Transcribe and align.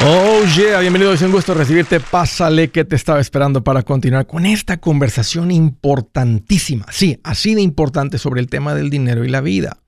Oh 0.00 0.44
yeah, 0.56 0.78
bienvenido, 0.78 1.12
es 1.12 1.22
un 1.22 1.32
gusto 1.32 1.54
recibirte. 1.54 1.98
Pásale 1.98 2.68
que 2.68 2.84
te 2.84 2.94
estaba 2.94 3.18
esperando 3.20 3.64
para 3.64 3.82
continuar 3.82 4.28
con 4.28 4.46
esta 4.46 4.76
conversación 4.76 5.50
importantísima. 5.50 6.86
Sí, 6.90 7.18
así 7.24 7.56
de 7.56 7.62
importante 7.62 8.18
sobre 8.18 8.40
el 8.40 8.48
tema 8.48 8.76
del 8.76 8.90
dinero 8.90 9.24
y 9.24 9.28
la 9.28 9.40
vida. 9.40 9.82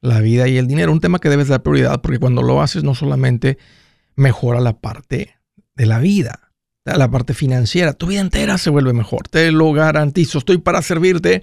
La 0.00 0.20
vida 0.20 0.48
y 0.48 0.58
el 0.58 0.66
dinero, 0.66 0.90
un 0.90 0.98
tema 0.98 1.20
que 1.20 1.28
debes 1.28 1.46
dar 1.46 1.62
prioridad 1.62 2.00
porque 2.02 2.18
cuando 2.18 2.42
lo 2.42 2.60
haces 2.60 2.82
no 2.82 2.96
solamente 2.96 3.56
mejora 4.16 4.58
la 4.58 4.80
parte 4.80 5.36
de 5.76 5.86
la 5.86 6.00
vida, 6.00 6.51
la 6.84 7.08
parte 7.08 7.32
financiera, 7.32 7.92
tu 7.92 8.06
vida 8.08 8.20
entera 8.20 8.58
se 8.58 8.68
vuelve 8.68 8.92
mejor. 8.92 9.28
Te 9.28 9.52
lo 9.52 9.72
garantizo. 9.72 10.38
Estoy 10.38 10.58
para 10.58 10.82
servirte. 10.82 11.42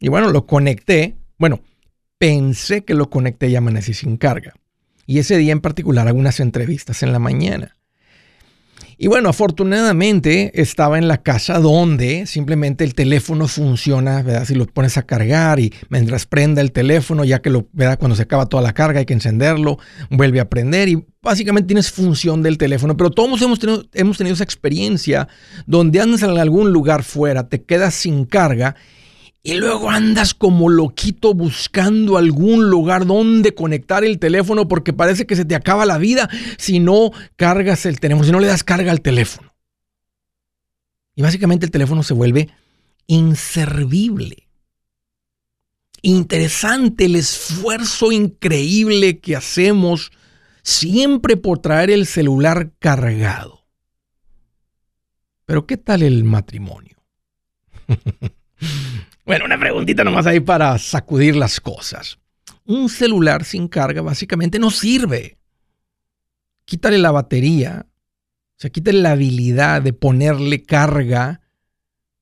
Y 0.00 0.08
bueno, 0.08 0.30
lo 0.30 0.46
conecté. 0.46 1.14
Bueno, 1.38 1.60
pensé 2.18 2.84
que 2.84 2.94
lo 2.94 3.08
conecté 3.10 3.48
y 3.48 3.54
amanecí 3.56 3.94
sin 3.94 4.16
carga. 4.16 4.54
Y 5.10 5.18
ese 5.18 5.36
día 5.36 5.50
en 5.50 5.58
particular 5.58 6.06
algunas 6.06 6.38
entrevistas 6.38 7.02
en 7.02 7.10
la 7.10 7.18
mañana. 7.18 7.76
Y 8.96 9.08
bueno, 9.08 9.28
afortunadamente 9.28 10.52
estaba 10.62 10.98
en 10.98 11.08
la 11.08 11.20
casa 11.20 11.58
donde 11.58 12.26
simplemente 12.26 12.84
el 12.84 12.94
teléfono 12.94 13.48
funciona, 13.48 14.22
¿verdad? 14.22 14.44
Si 14.44 14.54
lo 14.54 14.66
pones 14.66 14.96
a 14.98 15.02
cargar 15.02 15.58
y 15.58 15.74
mientras 15.88 16.26
prenda 16.26 16.60
el 16.60 16.70
teléfono, 16.70 17.24
ya 17.24 17.42
que 17.42 17.50
lo, 17.50 17.66
¿verdad? 17.72 17.98
Cuando 17.98 18.14
se 18.14 18.22
acaba 18.22 18.46
toda 18.46 18.62
la 18.62 18.72
carga 18.72 19.00
hay 19.00 19.04
que 19.04 19.12
encenderlo, 19.12 19.80
vuelve 20.10 20.38
a 20.38 20.48
prender 20.48 20.88
y 20.88 21.04
básicamente 21.20 21.66
tienes 21.66 21.90
función 21.90 22.40
del 22.40 22.56
teléfono. 22.56 22.96
Pero 22.96 23.10
todos 23.10 23.42
hemos 23.42 23.58
tenido, 23.58 23.84
hemos 23.94 24.16
tenido 24.16 24.34
esa 24.34 24.44
experiencia 24.44 25.26
donde 25.66 26.00
andas 26.00 26.22
en 26.22 26.38
algún 26.38 26.72
lugar 26.72 27.02
fuera, 27.02 27.48
te 27.48 27.64
quedas 27.64 27.94
sin 27.94 28.26
carga 28.26 28.76
y 29.42 29.54
luego 29.54 29.90
andas 29.90 30.34
como 30.34 30.68
loquito 30.68 31.32
buscando 31.32 32.18
algún 32.18 32.68
lugar 32.68 33.06
donde 33.06 33.54
conectar 33.54 34.04
el 34.04 34.18
teléfono 34.18 34.68
porque 34.68 34.92
parece 34.92 35.26
que 35.26 35.36
se 35.36 35.46
te 35.46 35.54
acaba 35.54 35.86
la 35.86 35.98
vida 35.98 36.28
si 36.58 36.78
no 36.78 37.10
cargas 37.36 37.86
el 37.86 38.00
teléfono, 38.00 38.24
si 38.24 38.32
no 38.32 38.40
le 38.40 38.48
das 38.48 38.64
carga 38.64 38.92
al 38.92 39.00
teléfono. 39.00 39.54
Y 41.14 41.22
básicamente 41.22 41.64
el 41.66 41.72
teléfono 41.72 42.02
se 42.02 42.14
vuelve 42.14 42.50
inservible. 43.06 44.48
Interesante 46.02 47.06
el 47.06 47.16
esfuerzo 47.16 48.12
increíble 48.12 49.20
que 49.20 49.36
hacemos 49.36 50.12
siempre 50.62 51.36
por 51.36 51.58
traer 51.58 51.90
el 51.90 52.06
celular 52.06 52.72
cargado. 52.78 53.64
Pero 55.46 55.66
¿qué 55.66 55.76
tal 55.76 56.02
el 56.02 56.24
matrimonio? 56.24 56.96
Bueno, 59.30 59.44
una 59.44 59.60
preguntita 59.60 60.02
nomás 60.02 60.26
ahí 60.26 60.40
para 60.40 60.76
sacudir 60.76 61.36
las 61.36 61.60
cosas. 61.60 62.18
Un 62.64 62.88
celular 62.88 63.44
sin 63.44 63.68
carga 63.68 64.02
básicamente 64.02 64.58
no 64.58 64.72
sirve. 64.72 65.38
Quítale 66.64 66.98
la 66.98 67.12
batería, 67.12 67.86
o 67.86 68.54
sea, 68.56 68.70
quítale 68.70 68.98
la 68.98 69.12
habilidad 69.12 69.82
de 69.82 69.92
ponerle 69.92 70.64
carga 70.64 71.42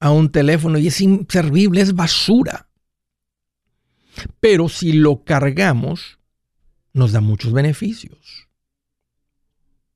a 0.01 0.11
un 0.11 0.31
teléfono 0.31 0.77
y 0.77 0.89
es 0.89 1.01
inservible, 1.01 1.81
es 1.81 1.95
basura. 1.95 2.69
Pero 4.39 4.69
si 4.69 4.93
lo 4.93 5.25
cargamos, 5.25 6.19
nos 6.93 7.13
da 7.13 7.23
muchos 7.23 7.55
beneficios. 7.55 8.49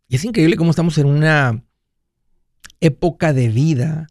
Y 0.09 0.17
es 0.17 0.25
increíble 0.25 0.57
cómo 0.57 0.71
estamos 0.71 0.97
en 0.97 1.09
una 1.09 1.63
época 2.81 3.35
de 3.35 3.51
vida 3.51 4.07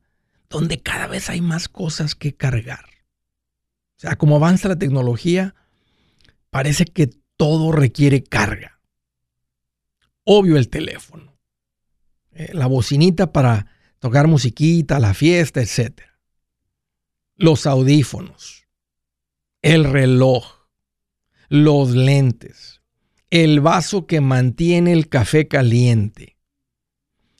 donde 0.51 0.79
cada 0.83 1.07
vez 1.07 1.31
hay 1.31 1.41
más 1.41 1.67
cosas 1.67 2.13
que 2.13 2.35
cargar. 2.35 2.90
Sea, 4.01 4.15
como 4.15 4.37
avanza 4.37 4.67
la 4.67 4.79
tecnología, 4.79 5.53
parece 6.49 6.85
que 6.85 7.11
todo 7.37 7.71
requiere 7.71 8.23
carga. 8.23 8.81
Obvio 10.23 10.57
el 10.57 10.69
teléfono, 10.69 11.37
eh, 12.31 12.49
la 12.53 12.65
bocinita 12.65 13.31
para 13.31 13.67
tocar 13.99 14.25
musiquita, 14.25 14.97
la 14.97 15.13
fiesta, 15.13 15.61
etc. 15.61 16.01
Los 17.35 17.67
audífonos, 17.67 18.65
el 19.61 19.83
reloj, 19.83 20.65
los 21.47 21.91
lentes, 21.91 22.81
el 23.29 23.59
vaso 23.59 24.07
que 24.07 24.19
mantiene 24.19 24.93
el 24.93 25.09
café 25.09 25.47
caliente, 25.47 26.37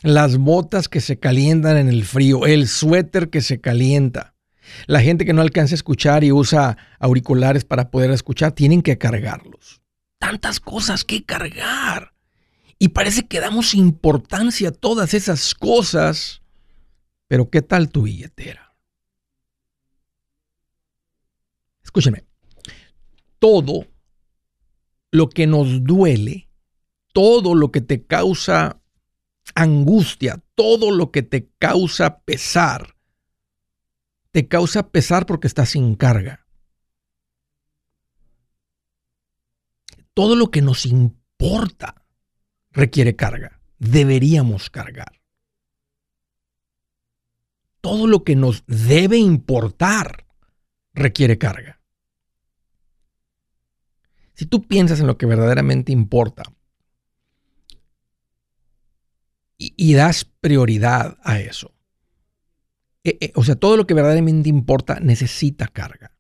las 0.04 0.38
botas 0.38 0.90
que 0.90 1.02
se 1.02 1.18
calientan 1.18 1.78
en 1.78 1.90
el 1.90 2.06
frío, 2.06 2.46
el 2.46 2.68
suéter 2.68 3.32
que 3.32 3.42
se 3.42 3.60
calienta, 3.60 4.31
la 4.88 5.02
gente 5.02 5.26
que 5.26 5.34
no 5.34 5.42
alcanza 5.42 5.74
a 5.74 5.76
escuchar 5.76 6.24
y 6.24 6.32
usa 6.32 6.78
auriculares 7.00 7.66
para 7.66 7.92
poder 7.92 8.12
escuchar, 8.12 8.52
tienen 8.54 8.82
que 8.82 8.98
cargarlos. 8.98 9.82
Tantas 10.20 10.60
cosas 10.60 11.04
que 11.04 11.24
cargar. 11.24 12.14
Y 12.78 12.90
parece 12.90 13.28
que 13.28 13.40
damos 13.40 13.74
importancia 13.74 14.70
a 14.70 14.74
todas 14.74 15.14
esas 15.14 15.54
cosas. 15.56 16.42
Pero 17.28 17.50
¿qué 17.50 17.62
tal 17.62 17.90
tu 17.90 18.04
billetera? 18.04 18.76
Escúcheme. 21.84 22.26
Todo 23.40 23.88
lo 25.12 25.30
que 25.30 25.48
nos 25.48 25.84
duele, 25.84 26.50
todo 27.14 27.56
lo 27.56 27.72
que 27.72 27.82
te 27.82 28.06
causa 28.06 28.82
angustia, 29.56 30.42
todo 30.56 30.92
lo 30.92 31.12
que 31.12 31.24
te 31.24 31.50
causa 31.60 32.22
pesar, 32.22 32.96
te 34.32 34.48
causa 34.48 34.90
pesar 34.90 35.26
porque 35.26 35.48
estás 35.48 35.70
sin 35.70 35.96
carga. 35.96 36.46
Todo 40.14 40.36
lo 40.36 40.52
que 40.52 40.62
nos 40.62 40.86
importa 40.86 42.06
requiere 42.72 43.16
carga. 43.16 43.62
Deberíamos 43.78 44.70
cargar. 44.70 45.22
Todo 47.82 48.08
lo 48.08 48.24
que 48.24 48.36
nos 48.36 48.64
debe 48.68 49.18
importar 49.18 50.26
requiere 50.94 51.38
carga. 51.38 51.82
Si 54.34 54.46
tú 54.46 54.68
piensas 54.68 55.00
en 55.00 55.08
lo 55.08 55.18
que 55.18 55.26
verdaderamente 55.26 55.92
importa 55.92 56.44
y, 59.58 59.74
y 59.78 59.94
das 59.94 60.26
prioridad 60.26 61.18
a 61.24 61.40
eso, 61.40 61.74
eh, 63.04 63.18
eh, 63.20 63.32
o 63.36 63.44
sea, 63.44 63.56
todo 63.56 63.78
lo 63.78 63.88
que 63.88 63.94
verdaderamente 63.94 64.50
importa 64.50 65.00
necesita 65.00 65.68
carga. 65.68 66.18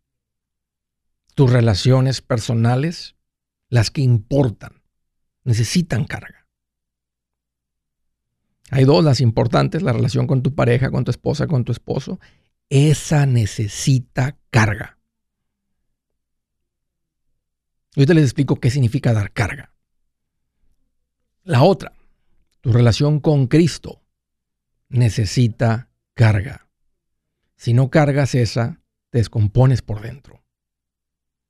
Tus 1.35 1.51
relaciones 1.51 2.21
personales, 2.21 3.15
las 3.69 3.91
que 3.91 4.01
importan, 4.01 4.81
necesitan 5.43 6.05
carga. 6.05 6.47
Hay 8.71 8.85
dos, 8.85 9.03
las 9.03 9.19
importantes, 9.19 9.81
la 9.81 9.93
relación 9.93 10.27
con 10.27 10.41
tu 10.41 10.55
pareja, 10.55 10.91
con 10.91 11.03
tu 11.03 11.11
esposa, 11.11 11.45
con 11.47 11.65
tu 11.65 11.71
esposo. 11.71 12.19
Esa 12.69 13.25
necesita 13.25 14.37
carga. 14.49 14.97
Y 17.95 18.05
te 18.05 18.13
les 18.13 18.23
explico 18.23 18.55
qué 18.55 18.71
significa 18.71 19.13
dar 19.13 19.33
carga. 19.33 19.73
La 21.43 21.63
otra, 21.63 21.93
tu 22.61 22.71
relación 22.71 23.19
con 23.19 23.47
Cristo, 23.47 24.01
necesita 24.87 25.89
carga. 26.13 26.70
Si 27.61 27.73
no 27.73 27.91
cargas 27.91 28.33
esa, 28.33 28.81
te 29.11 29.19
descompones 29.19 29.83
por 29.83 30.01
dentro. 30.01 30.43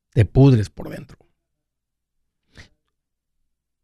Te 0.10 0.26
pudres 0.26 0.70
por 0.70 0.90
dentro. 0.90 1.18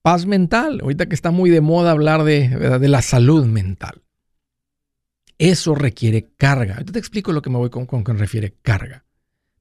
Paz 0.01 0.25
mental. 0.25 0.81
Ahorita 0.81 1.05
que 1.05 1.15
está 1.15 1.31
muy 1.31 1.49
de 1.49 1.61
moda 1.61 1.91
hablar 1.91 2.25
de, 2.25 2.49
de 2.49 2.87
la 2.89 3.01
salud 3.01 3.45
mental. 3.45 4.03
Eso 5.37 5.73
requiere 5.73 6.27
carga. 6.35 6.73
Ahorita 6.73 6.91
te 6.91 6.99
explico 6.99 7.31
lo 7.31 7.41
que 7.41 7.49
me 7.49 7.59
voy 7.59 7.69
con, 7.69 7.85
con 7.85 8.03
que 8.03 8.11
refiere 8.11 8.57
carga. 8.61 9.05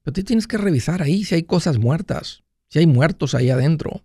Pero 0.02 0.14
tú 0.14 0.24
tienes 0.24 0.48
que 0.48 0.58
revisar 0.58 1.02
ahí 1.02 1.22
si 1.22 1.36
hay 1.36 1.44
cosas 1.44 1.78
muertas, 1.78 2.42
si 2.66 2.80
hay 2.80 2.88
muertos 2.88 3.36
ahí 3.36 3.48
adentro. 3.48 4.02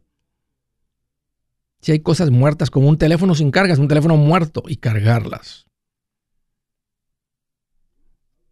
Si 1.80 1.94
hay 1.94 2.02
cosas 2.02 2.30
muertas 2.30 2.70
como 2.70 2.90
un 2.90 3.00
teléfono 3.00 3.34
sin 3.34 3.50
cargas, 3.50 3.80
un 3.80 3.88
teléfono 3.88 4.18
muerto 4.18 4.62
y 4.68 4.76
cargarlas. 4.76 5.66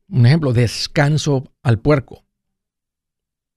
Un 0.09 0.25
ejemplo, 0.25 0.53
descanso 0.53 1.53
al 1.61 1.79
puerco. 1.79 2.25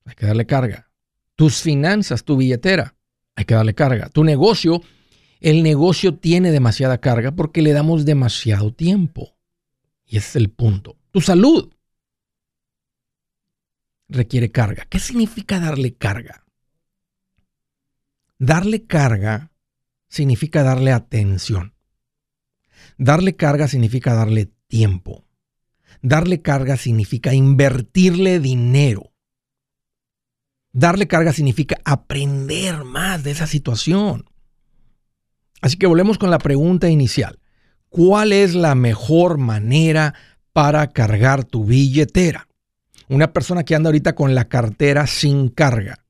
Hay 0.04 0.14
que 0.14 0.26
darle 0.26 0.46
carga. 0.46 0.90
Tus 1.34 1.62
finanzas, 1.62 2.24
tu 2.24 2.36
billetera, 2.36 2.94
hay 3.34 3.44
que 3.44 3.54
darle 3.54 3.74
carga. 3.74 4.08
Tu 4.10 4.22
negocio, 4.24 4.82
el 5.40 5.62
negocio 5.62 6.18
tiene 6.18 6.50
demasiada 6.50 6.98
carga 6.98 7.32
porque 7.32 7.62
le 7.62 7.72
damos 7.72 8.04
demasiado 8.04 8.72
tiempo. 8.72 9.36
Y 10.06 10.18
ese 10.18 10.28
es 10.28 10.36
el 10.36 10.50
punto. 10.50 10.98
Tu 11.10 11.20
salud 11.20 11.72
requiere 14.08 14.50
carga. 14.50 14.84
¿Qué 14.88 14.98
significa 14.98 15.58
darle 15.58 15.94
carga? 15.94 16.44
Darle 18.38 18.86
carga 18.86 19.52
significa 20.08 20.62
darle 20.62 20.92
atención. 20.92 21.74
Darle 22.98 23.36
carga 23.36 23.68
significa 23.68 24.14
darle 24.14 24.52
tiempo. 24.66 25.24
Darle 26.00 26.42
carga 26.42 26.76
significa 26.76 27.34
invertirle 27.34 28.40
dinero. 28.40 29.12
Darle 30.72 31.06
carga 31.06 31.32
significa 31.32 31.76
aprender 31.84 32.84
más 32.84 33.22
de 33.22 33.32
esa 33.32 33.46
situación. 33.46 34.24
Así 35.60 35.76
que 35.76 35.86
volvemos 35.86 36.18
con 36.18 36.30
la 36.30 36.38
pregunta 36.38 36.88
inicial. 36.88 37.38
¿Cuál 37.88 38.32
es 38.32 38.54
la 38.54 38.74
mejor 38.74 39.36
manera 39.36 40.14
para 40.52 40.88
cargar 40.92 41.44
tu 41.44 41.66
billetera? 41.66 42.48
Una 43.08 43.32
persona 43.32 43.64
que 43.64 43.74
anda 43.74 43.88
ahorita 43.88 44.14
con 44.14 44.34
la 44.34 44.48
cartera 44.48 45.06
sin 45.06 45.48
carga. 45.48 46.02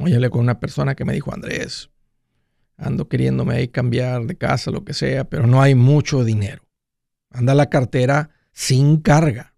Oye, 0.00 0.30
con 0.30 0.40
una 0.40 0.58
persona 0.58 0.94
que 0.94 1.04
me 1.04 1.12
dijo, 1.12 1.32
Andrés, 1.32 1.90
ando 2.80 3.08
queriéndome 3.08 3.54
ahí 3.54 3.68
cambiar 3.68 4.26
de 4.26 4.36
casa, 4.36 4.70
lo 4.70 4.84
que 4.84 4.94
sea, 4.94 5.24
pero 5.24 5.46
no 5.46 5.62
hay 5.62 5.74
mucho 5.74 6.24
dinero. 6.24 6.62
Anda 7.30 7.54
la 7.54 7.70
cartera 7.70 8.30
sin 8.52 8.98
carga. 8.98 9.54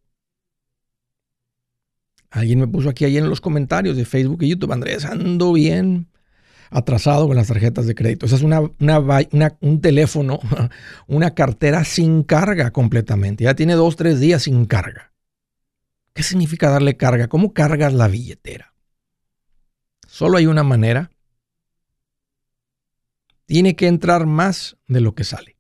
Alguien 2.31 2.61
me 2.61 2.69
puso 2.69 2.89
aquí 2.89 3.05
ayer 3.05 3.23
en 3.23 3.29
los 3.29 3.41
comentarios 3.41 3.97
de 3.97 4.05
Facebook 4.05 4.43
y 4.43 4.49
YouTube, 4.49 4.73
Andrés, 4.73 5.05
ando 5.05 5.53
bien 5.53 6.09
atrasado 6.71 7.29
con 7.29 7.37
las 7.37 7.49
tarjetas 7.49 7.87
de 7.87 7.95
crédito. 7.95 8.27
Esa 8.27 8.37
es 8.37 8.43
una, 8.43 8.61
un 8.61 9.81
teléfono, 9.81 10.41
una 11.07 11.35
cartera 11.35 11.85
sin 11.85 12.23
carga 12.23 12.71
completamente. 12.71 13.45
Ya 13.45 13.55
tiene 13.55 13.75
dos, 13.75 13.97
tres 13.97 14.19
días 14.19 14.45
sin 14.45 14.65
carga. 14.65 15.13
¿Qué 16.15 16.23
significa 16.23 16.71
darle 16.71 16.97
carga? 16.97 17.29
¿Cómo 17.29 17.53
cargas 17.53 17.93
la 17.93 18.09
billetera? 18.09 18.75
Solo 20.07 20.39
hay 20.39 20.47
una 20.47 20.63
manera. 20.63 21.11
Tiene 23.53 23.77
que 23.77 23.87
entrar 23.87 24.25
más 24.25 24.79
de 24.89 25.03
lo 25.03 25.15
que 25.15 25.25
sale. 25.25 25.59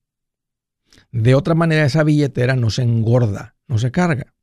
De 1.10 1.34
otra 1.34 1.54
manera, 1.54 1.84
esa 1.84 2.02
billetera 2.02 2.56
no 2.56 2.70
se 2.70 2.80
engorda, 2.80 3.54
no 3.66 3.76
se 3.76 3.90
carga. 3.90 4.34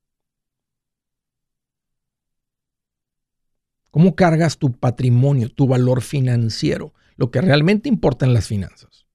¿Cómo 3.90 4.16
cargas 4.16 4.60
tu 4.60 4.74
patrimonio, 4.74 5.50
tu 5.50 5.66
valor 5.66 6.04
financiero? 6.04 6.94
Lo 7.16 7.32
que 7.32 7.42
realmente 7.42 7.90
importa 7.90 8.28
en 8.28 8.36
las 8.36 8.46
finanzas. 8.46 9.08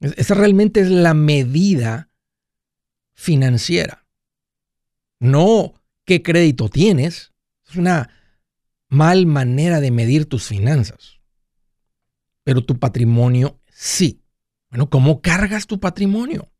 Esa 0.00 0.34
realmente 0.34 0.80
es 0.80 0.90
la 0.90 1.14
medida 1.14 2.10
financiera. 3.14 4.06
No 5.20 5.72
qué 6.04 6.20
crédito 6.20 6.68
tienes. 6.68 7.32
Es 7.66 7.76
una 7.76 8.10
mal 8.90 9.24
manera 9.24 9.80
de 9.80 9.90
medir 9.90 10.26
tus 10.26 10.46
finanzas. 10.46 11.19
Pero 12.44 12.64
tu 12.64 12.78
patrimonio 12.78 13.60
sí. 13.68 14.22
Bueno, 14.70 14.88
¿cómo 14.88 15.20
cargas 15.20 15.66
tu 15.66 15.80
patrimonio? 15.80 16.50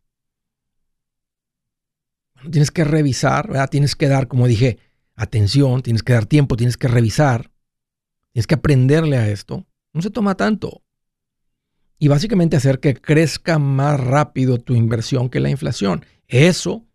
Bueno, 2.34 2.50
tienes 2.50 2.70
que 2.70 2.84
revisar, 2.84 3.48
¿verdad? 3.48 3.70
Tienes 3.70 3.94
que 3.94 4.08
dar, 4.08 4.28
como 4.28 4.46
dije, 4.46 4.78
atención, 5.14 5.82
tienes 5.82 6.02
que 6.02 6.12
dar 6.12 6.26
tiempo, 6.26 6.56
tienes 6.56 6.76
que 6.76 6.88
revisar, 6.88 7.52
tienes 8.32 8.46
que 8.46 8.54
aprenderle 8.54 9.16
a 9.16 9.28
esto. 9.28 9.66
No 9.92 10.02
se 10.02 10.10
toma 10.10 10.34
tanto. 10.34 10.82
Y 11.98 12.08
básicamente 12.08 12.56
hacer 12.56 12.80
que 12.80 12.94
crezca 12.94 13.58
más 13.58 14.00
rápido 14.00 14.58
tu 14.58 14.74
inversión 14.74 15.28
que 15.28 15.40
la 15.40 15.50
inflación. 15.50 16.06
Eso, 16.28 16.86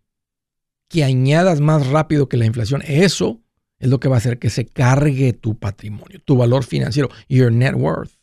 que 0.88 1.04
añadas 1.04 1.60
más 1.60 1.86
rápido 1.86 2.28
que 2.28 2.36
la 2.36 2.46
inflación, 2.46 2.82
eso 2.86 3.40
es 3.78 3.88
lo 3.88 4.00
que 4.00 4.08
va 4.08 4.16
a 4.16 4.18
hacer 4.18 4.38
que 4.38 4.50
se 4.50 4.66
cargue 4.66 5.32
tu 5.32 5.58
patrimonio, 5.58 6.20
tu 6.24 6.36
valor 6.36 6.64
financiero, 6.64 7.08
your 7.28 7.52
net 7.52 7.74
worth. 7.74 8.15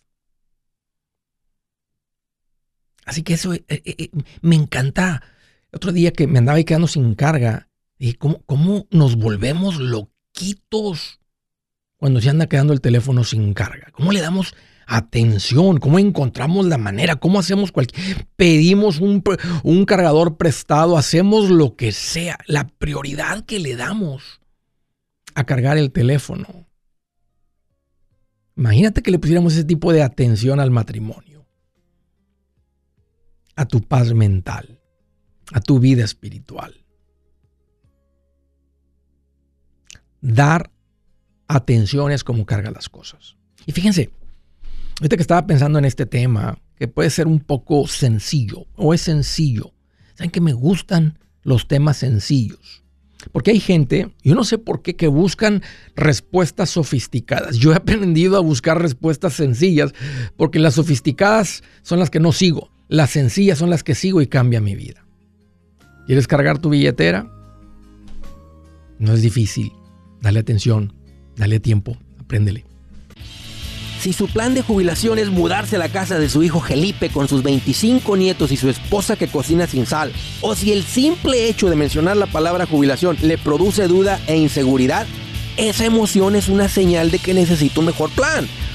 Así 3.05 3.23
que 3.23 3.33
eso 3.33 3.53
eh, 3.53 3.63
eh, 3.67 3.81
eh, 3.85 4.09
me 4.41 4.55
encanta. 4.55 5.23
Otro 5.71 5.91
día 5.91 6.11
que 6.11 6.27
me 6.27 6.39
andaba 6.39 6.61
quedando 6.63 6.88
sin 6.88 7.15
carga, 7.15 7.69
y 7.97 8.13
cómo, 8.13 8.41
cómo 8.45 8.88
nos 8.91 9.15
volvemos 9.15 9.77
loquitos 9.77 11.19
cuando 11.97 12.19
se 12.19 12.29
anda 12.29 12.47
quedando 12.47 12.73
el 12.73 12.81
teléfono 12.81 13.23
sin 13.23 13.53
carga. 13.53 13.88
¿Cómo 13.94 14.11
le 14.11 14.19
damos 14.19 14.53
atención? 14.85 15.79
¿Cómo 15.79 16.00
encontramos 16.00 16.65
la 16.65 16.77
manera? 16.77 17.15
¿Cómo 17.15 17.39
hacemos 17.39 17.71
cualquier... 17.71 18.27
Pedimos 18.35 19.00
un, 19.00 19.23
un 19.63 19.85
cargador 19.85 20.35
prestado, 20.35 20.97
hacemos 20.97 21.49
lo 21.49 21.75
que 21.77 21.94
sea. 21.94 22.38
La 22.45 22.67
prioridad 22.67 23.45
que 23.45 23.59
le 23.59 23.77
damos 23.77 24.41
a 25.33 25.45
cargar 25.45 25.77
el 25.77 25.91
teléfono. 25.91 26.67
Imagínate 28.56 29.01
que 29.01 29.11
le 29.11 29.19
pusiéramos 29.19 29.53
ese 29.53 29.63
tipo 29.63 29.94
de 29.94 30.03
atención 30.03 30.59
al 30.59 30.71
matrimonio, 30.71 31.32
a 33.55 33.65
tu 33.65 33.81
paz 33.81 34.13
mental, 34.13 34.79
a 35.51 35.61
tu 35.61 35.79
vida 35.79 36.03
espiritual. 36.03 36.85
Dar 40.21 40.71
atención 41.47 42.11
es 42.11 42.23
como 42.23 42.45
carga 42.45 42.71
las 42.71 42.89
cosas. 42.89 43.35
Y 43.65 43.71
fíjense, 43.71 44.09
ahorita 45.00 45.17
que 45.17 45.21
estaba 45.21 45.45
pensando 45.45 45.79
en 45.79 45.85
este 45.85 46.05
tema, 46.05 46.57
que 46.77 46.88
puede 46.88 47.09
ser 47.09 47.27
un 47.27 47.39
poco 47.39 47.88
sencillo, 47.88 48.65
o 48.75 48.94
es 48.94 49.01
sencillo. 49.01 49.73
Saben 50.15 50.31
que 50.31 50.41
me 50.41 50.53
gustan 50.53 51.19
los 51.44 51.67
temas 51.67 51.97
sencillos. 51.97 52.83
Porque 53.31 53.51
hay 53.51 53.59
gente, 53.59 54.13
yo 54.21 54.35
no 54.35 54.44
sé 54.44 54.57
por 54.57 54.81
qué, 54.81 54.95
que 54.95 55.07
buscan 55.07 55.61
respuestas 55.95 56.71
sofisticadas. 56.71 57.57
Yo 57.57 57.71
he 57.71 57.75
aprendido 57.75 58.35
a 58.35 58.42
buscar 58.42 58.81
respuestas 58.81 59.33
sencillas 59.33 59.94
porque 60.35 60.59
las 60.59 60.75
sofisticadas 60.75 61.63
son 61.83 61.99
las 61.99 62.09
que 62.09 62.19
no 62.19 62.31
sigo. 62.31 62.72
Las 62.94 63.09
sencillas 63.09 63.57
son 63.57 63.71
las 63.71 63.81
que 63.81 63.95
sigo 63.95 64.21
y 64.21 64.28
cambia 64.28 64.62
mi 64.62 64.76
vida. 64.76 65.04
¿Quieres 66.06 66.28
cargar 66.28 66.59
tu 66.59 66.69
billetera? 66.69 67.26
No 69.00 69.14
es 69.14 69.23
difícil. 69.23 69.73
Dale 70.21 70.40
atención, 70.42 70.94
dale 71.35 71.59
tiempo, 71.59 71.97
apréndele. 72.19 72.66
Si 74.00 74.14
su 74.14 74.28
plan 74.28 74.54
de 74.54 74.62
jubilación 74.62 75.18
es 75.18 75.31
mudarse 75.31 75.78
a 75.78 75.80
la 75.80 75.90
casa 75.90 76.19
de 76.19 76.30
su 76.30 76.44
hijo 76.44 76.62
Felipe 76.62 77.09
con 77.09 77.28
sus 77.28 77.42
25 77.42 78.16
nietos 78.16 78.52
y 78.52 78.57
su 78.57 78.69
esposa 78.69 79.16
que 79.16 79.28
cocina 79.28 79.66
sin 79.66 79.88
sal, 79.88 80.14
o 80.42 80.54
si 80.54 80.71
el 80.71 80.83
simple 80.83 81.50
hecho 81.50 81.71
de 81.71 81.76
mencionar 81.76 82.16
la 82.16 82.28
palabra 82.28 82.68
jubilación 82.68 83.18
le 83.23 83.40
produce 83.40 83.88
duda 83.88 84.21
e 84.28 84.38
inseguridad, 84.38 85.07
esa 85.57 85.85
emoción 85.85 86.35
es 86.35 86.47
una 86.47 86.69
señal 86.69 87.09
de 87.09 87.18
que 87.18 87.33
necesita 87.33 87.80
un 87.80 87.88
mejor 87.88 88.12
plan. 88.12 88.47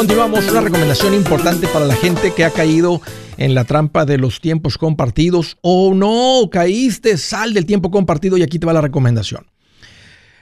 continuamos. 0.00 0.50
Una 0.50 0.62
recomendación 0.62 1.12
importante 1.12 1.66
para 1.66 1.84
la 1.84 1.94
gente 1.94 2.32
que 2.32 2.46
ha 2.46 2.50
caído 2.50 3.02
en 3.36 3.54
la 3.54 3.64
trampa 3.64 4.06
de 4.06 4.16
los 4.16 4.40
tiempos 4.40 4.78
compartidos. 4.78 5.58
Oh, 5.60 5.92
no, 5.94 6.48
caíste, 6.50 7.18
sal 7.18 7.52
del 7.52 7.66
tiempo 7.66 7.90
compartido 7.90 8.38
y 8.38 8.42
aquí 8.42 8.58
te 8.58 8.64
va 8.64 8.72
la 8.72 8.80
recomendación. 8.80 9.44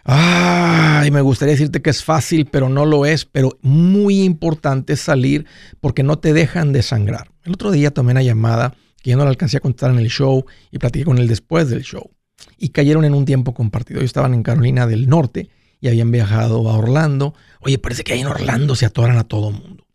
Ay, 0.05 1.11
me 1.11 1.23
gustaría 1.23 1.55
decirte 1.55 1.83
que 1.83 1.91
es 1.91 2.05
fácil, 2.05 2.47
pero 2.47 2.69
no 2.69 2.87
lo 2.87 3.05
es, 3.05 3.25
pero 3.25 3.59
muy 3.61 4.23
importante 4.23 4.95
salir 4.95 5.45
porque 5.81 6.05
no 6.05 6.21
te 6.21 6.33
dejan 6.33 6.73
de 6.73 6.83
sangrar. 6.83 7.33
El 7.43 7.55
otro 7.55 7.73
día 7.73 7.91
tomé 7.91 8.13
una 8.13 8.23
llamada 8.23 8.77
que 9.03 9.11
yo 9.11 9.17
no 9.17 9.25
la 9.25 9.31
alcancé 9.31 9.57
a 9.57 9.61
contar 9.61 9.91
en 9.91 9.99
el 9.99 10.09
show 10.09 10.45
y 10.71 10.79
platiqué 10.79 11.05
con 11.05 11.19
él 11.19 11.27
después 11.27 11.69
del 11.69 11.83
show. 11.83 12.13
Y 12.59 12.69
cayeron 12.69 13.05
en 13.05 13.13
un 13.13 13.25
tiempo 13.25 13.55
compartido. 13.55 13.99
Ellos 13.99 14.11
estaban 14.11 14.35
en 14.35 14.45
Carolina 14.45 14.87
del 14.87 15.09
Norte 15.09 15.51
y 15.81 15.89
habían 15.89 16.11
viajado 16.11 16.69
a 16.69 16.77
Orlando. 16.77 17.35
Oye, 17.61 17.79
parece 17.79 18.05
que 18.05 18.13
ahí 18.13 18.21
en 18.21 18.27
Orlando 18.27 18.75
se 18.75 18.87
atoran 18.87 19.19
a 19.19 19.25
todo 19.25 19.51
mundo. 19.51 19.87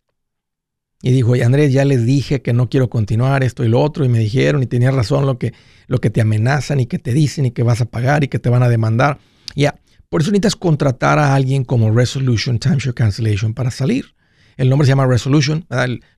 Y 1.02 1.10
dijo, 1.10 1.32
oye 1.32 1.44
Andrés, 1.44 1.72
ya 1.72 1.84
les 1.84 2.06
dije 2.06 2.40
que 2.40 2.54
no 2.54 2.70
quiero 2.70 2.88
continuar 2.88 3.44
esto 3.44 3.62
y 3.62 3.68
lo 3.68 3.80
otro, 3.80 4.06
y 4.06 4.08
me 4.08 4.20
dijeron, 4.20 4.62
y 4.62 4.66
tenías 4.66 4.94
razón 4.94 5.26
lo 5.26 5.38
que, 5.38 5.52
lo 5.86 5.98
que 5.98 6.08
te 6.08 6.22
amenazan 6.22 6.80
y 6.80 6.86
que 6.86 6.98
te 6.98 7.12
dicen 7.12 7.44
y 7.44 7.50
que 7.50 7.62
vas 7.62 7.82
a 7.82 7.84
pagar 7.84 8.24
y 8.24 8.28
que 8.28 8.38
te 8.38 8.48
van 8.48 8.62
a 8.62 8.70
demandar. 8.70 9.18
Ya, 9.54 9.74
por 10.08 10.22
eso 10.22 10.30
necesitas 10.30 10.56
contratar 10.56 11.18
a 11.18 11.34
alguien 11.34 11.64
como 11.64 11.90
Resolution 11.90 12.58
Timeshare 12.58 12.94
Cancellation 12.94 13.52
para 13.52 13.70
salir. 13.70 14.14
El 14.56 14.70
nombre 14.70 14.86
se 14.86 14.92
llama 14.92 15.06
Resolution, 15.06 15.66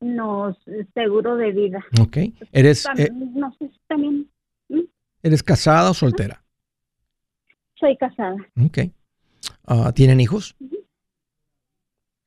No, 0.00 0.56
seguro 0.94 1.36
de 1.36 1.52
vida. 1.52 1.84
Ok. 2.00 2.16
¿Eres, 2.50 2.86
eh, 2.96 3.08
no 3.12 3.54
sé 3.56 3.70
también. 3.86 4.28
¿Eres 5.22 5.44
casada 5.44 5.90
o 5.90 5.94
soltera? 5.94 6.42
Soy 7.76 7.96
casada. 7.96 8.36
Ok. 8.64 8.78
Ah, 9.64 9.92
¿Tienen 9.94 10.20
hijos? 10.20 10.56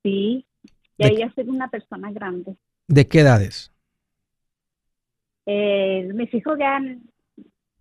Sí. 0.03 0.45
Y 0.97 1.05
ella 1.05 1.33
es 1.35 1.47
una 1.47 1.69
persona 1.69 2.13
grande. 2.13 2.55
¿De 2.87 3.07
qué 3.09 3.19
edades? 3.19 3.70
Eh, 5.45 6.10
mis 6.13 6.33
hijos 6.33 6.57
ya, 6.60 6.79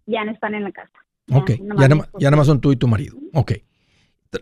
ya 0.07 0.25
no 0.25 0.33
están 0.33 0.55
en 0.55 0.65
la 0.65 0.73
casa. 0.73 0.93
Ok, 1.33 1.51
ya, 1.51 1.89
nada, 2.31 2.37
más 2.37 2.47
son 2.47 2.61
tú 2.61 2.73
y 2.73 2.77
tu 2.77 2.89
marido. 2.89 3.17
Ok. 3.35 3.53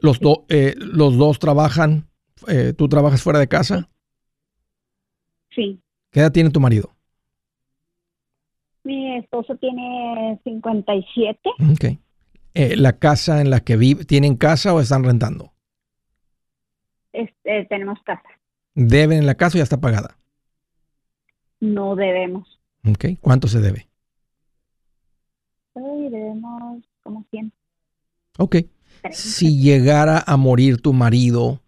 Los, 0.03 0.21
eh, 0.49 0.75
los 0.77 1.17
dos 1.17 1.39
trabajan, 1.39 2.09
eh, 2.47 2.73
¿tú 2.77 2.89
trabajas 2.89 3.23
fuera 3.23 3.39
de 3.39 3.49
casa? 3.49 3.89
Sí. 5.55 5.81
¿Qué 6.11 6.21
edad 6.21 6.33
tiene 6.33 6.51
tu 6.51 6.61
marido? 6.61 6.95
Mi 8.85 9.17
esposo 9.19 9.55
tiene 9.57 10.41
57. 10.45 11.51
Ok. 11.73 11.99
Eh, 12.55 12.77
¿La 12.77 12.99
casa 12.99 13.41
en 13.41 13.51
la 13.51 13.61
que 13.61 13.77
vive, 13.77 14.05
tienen 14.05 14.37
casa 14.37 14.73
o 14.73 14.81
están 14.81 15.05
rentando? 15.05 15.53
Este, 17.13 17.67
tenemos 17.67 17.99
casa. 18.05 18.29
¿Deben 18.75 19.19
en 19.19 19.27
la 19.27 19.35
casa 19.35 19.57
o 19.57 19.59
ya 19.59 19.65
está 19.65 19.81
pagada? 19.81 20.17
No 21.61 21.97
debemos. 21.97 22.58
Ok. 22.85 23.19
¿Cuánto 23.21 23.49
se 23.49 23.61
debe? 23.61 23.89
debemos 26.11 26.85
como 27.03 27.25
100. 27.31 27.53
Ok. 28.39 28.57
Si 29.11 29.61
llegara 29.61 30.23
a 30.27 30.37
morir 30.37 30.81
tu 30.81 30.93
marido, 30.93 31.61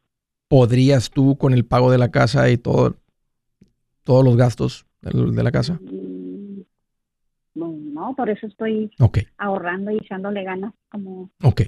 ¿podrías 0.49 1.11
tú 1.11 1.37
con 1.37 1.53
el 1.53 1.65
pago 1.65 1.91
de 1.91 1.99
la 1.99 2.11
casa 2.11 2.51
y 2.51 2.59
todo, 2.59 2.97
todos 4.05 4.25
los 4.25 4.37
gastos 4.37 4.87
de 5.01 5.43
la 5.43 5.53
casa? 5.53 5.81
Mm, 5.83 6.61
no, 7.55 8.15
por 8.17 8.31
eso 8.31 8.47
estoy 8.47 8.91
ahorrando 9.39 9.91
y 9.91 9.99
echándole 9.99 10.43
ganas 10.43 10.75
como... 10.91 11.31
Ok. 11.43 11.63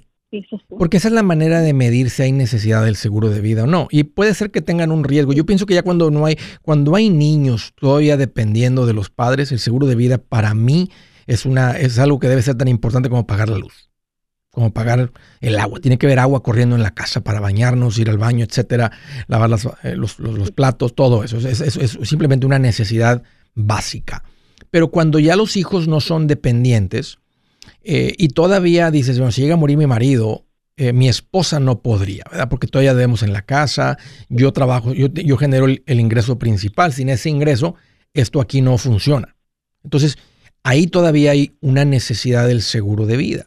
Porque 0.69 0.97
esa 0.97 1.09
es 1.09 1.15
la 1.15 1.23
manera 1.23 1.61
de 1.61 1.73
medir 1.73 2.11
si 2.11 2.23
hay 2.23 2.33
necesidad 2.33 2.85
del 2.85 2.97
seguro 2.97 3.29
de 3.29 3.41
vida 3.41 3.65
o 3.65 3.67
no. 3.67 3.89
Y 3.91 4.05
puede 4.05 4.35
ser 4.35 4.51
que 4.51 4.62
tengan 4.62 4.91
un 4.91 5.05
riesgo. 5.05 5.33
Yo 5.33 5.45
pienso 5.45 5.67
que 5.67 5.75
ya 5.75 5.83
cuando 5.83 6.11
no 6.11 6.25
hay, 6.25 6.39
cuando 6.62 6.97
hay 6.97 7.11
niños 7.11 7.73
todavía 7.79 8.17
dependiendo 8.17 8.87
de 8.87 8.95
los 8.95 9.11
padres, 9.11 9.53
el 9.53 9.59
seguro 9.59 9.87
de 9.87 9.95
vida 9.95 10.19
para 10.19 10.55
mí 10.55 10.91
es, 11.27 11.45
una, 11.45 11.73
es 11.73 11.99
algo 11.99 12.19
que 12.19 12.29
debe 12.29 12.43
ser 12.43 12.57
tan 12.57 12.69
importante 12.69 13.09
como 13.09 13.27
pagar 13.27 13.49
la 13.49 13.59
luz. 13.59 13.91
como 14.51 14.73
pagar 14.73 15.12
el 15.41 15.59
agua. 15.59 15.81
Tiene 15.81 15.99
que 15.99 16.07
haber 16.07 16.19
agua 16.19 16.43
corriendo 16.43 16.77
en 16.77 16.83
la 16.83 16.93
casa 16.93 17.23
para 17.23 17.41
bañarnos, 17.41 17.99
ir 17.99 18.11
al 18.11 18.19
baño, 18.19 18.45
etcétera, 18.45 18.91
lavar 19.27 19.51
eh, 19.83 19.97
los, 19.97 20.17
platos, 20.53 20.95
todo 20.95 21.25
eso. 21.25 21.39
Es, 21.39 21.99
simplemente 22.03 22.47
una 22.47 22.59
necesidad 22.59 23.23
básica. 23.55 24.25
Pero 24.71 24.91
cuando 24.91 25.19
ya 25.19 25.37
los 25.37 25.57
hijos 25.59 25.89
no 25.89 26.01
son 26.01 26.27
dependientes 26.27 27.19
eh, 27.83 28.14
y 28.16 28.28
todavía 28.28 28.90
dices, 28.90 29.19
bueno, 29.19 29.33
si 29.33 29.42
llega 29.42 29.54
a 29.54 29.59
morir 29.59 29.76
mi 29.76 29.87
marido, 29.87 30.45
eh, 30.76 30.92
mi 30.92 31.09
esposa 31.09 31.61
no 31.61 31.81
podría, 31.81 32.25
¿verdad? 32.31 32.49
Porque 32.49 32.66
todavía 32.66 32.95
debemos 32.95 33.23
en 33.23 33.33
la 33.33 33.42
casa, 33.42 33.99
yo 34.28 34.52
trabajo, 34.52 34.92
yo, 34.92 35.09
yo 35.09 35.37
genero 35.37 35.66
el, 35.66 35.83
el 35.87 36.00
ingreso 36.00 36.38
principal. 36.38 36.92
Sin 36.92 37.09
ese 37.09 37.28
ingreso, 37.28 37.75
esto 38.14 38.40
aquí 38.40 38.61
no 38.62 38.78
funciona. 38.78 39.37
Entonces, 39.85 40.16
ahí 40.62 40.87
todavía 40.87 41.33
hay 41.33 41.57
una 41.61 41.85
necesidad 41.85 42.47
del 42.47 42.62
seguro 42.62 43.07
de 43.07 43.16
vida. 43.16 43.47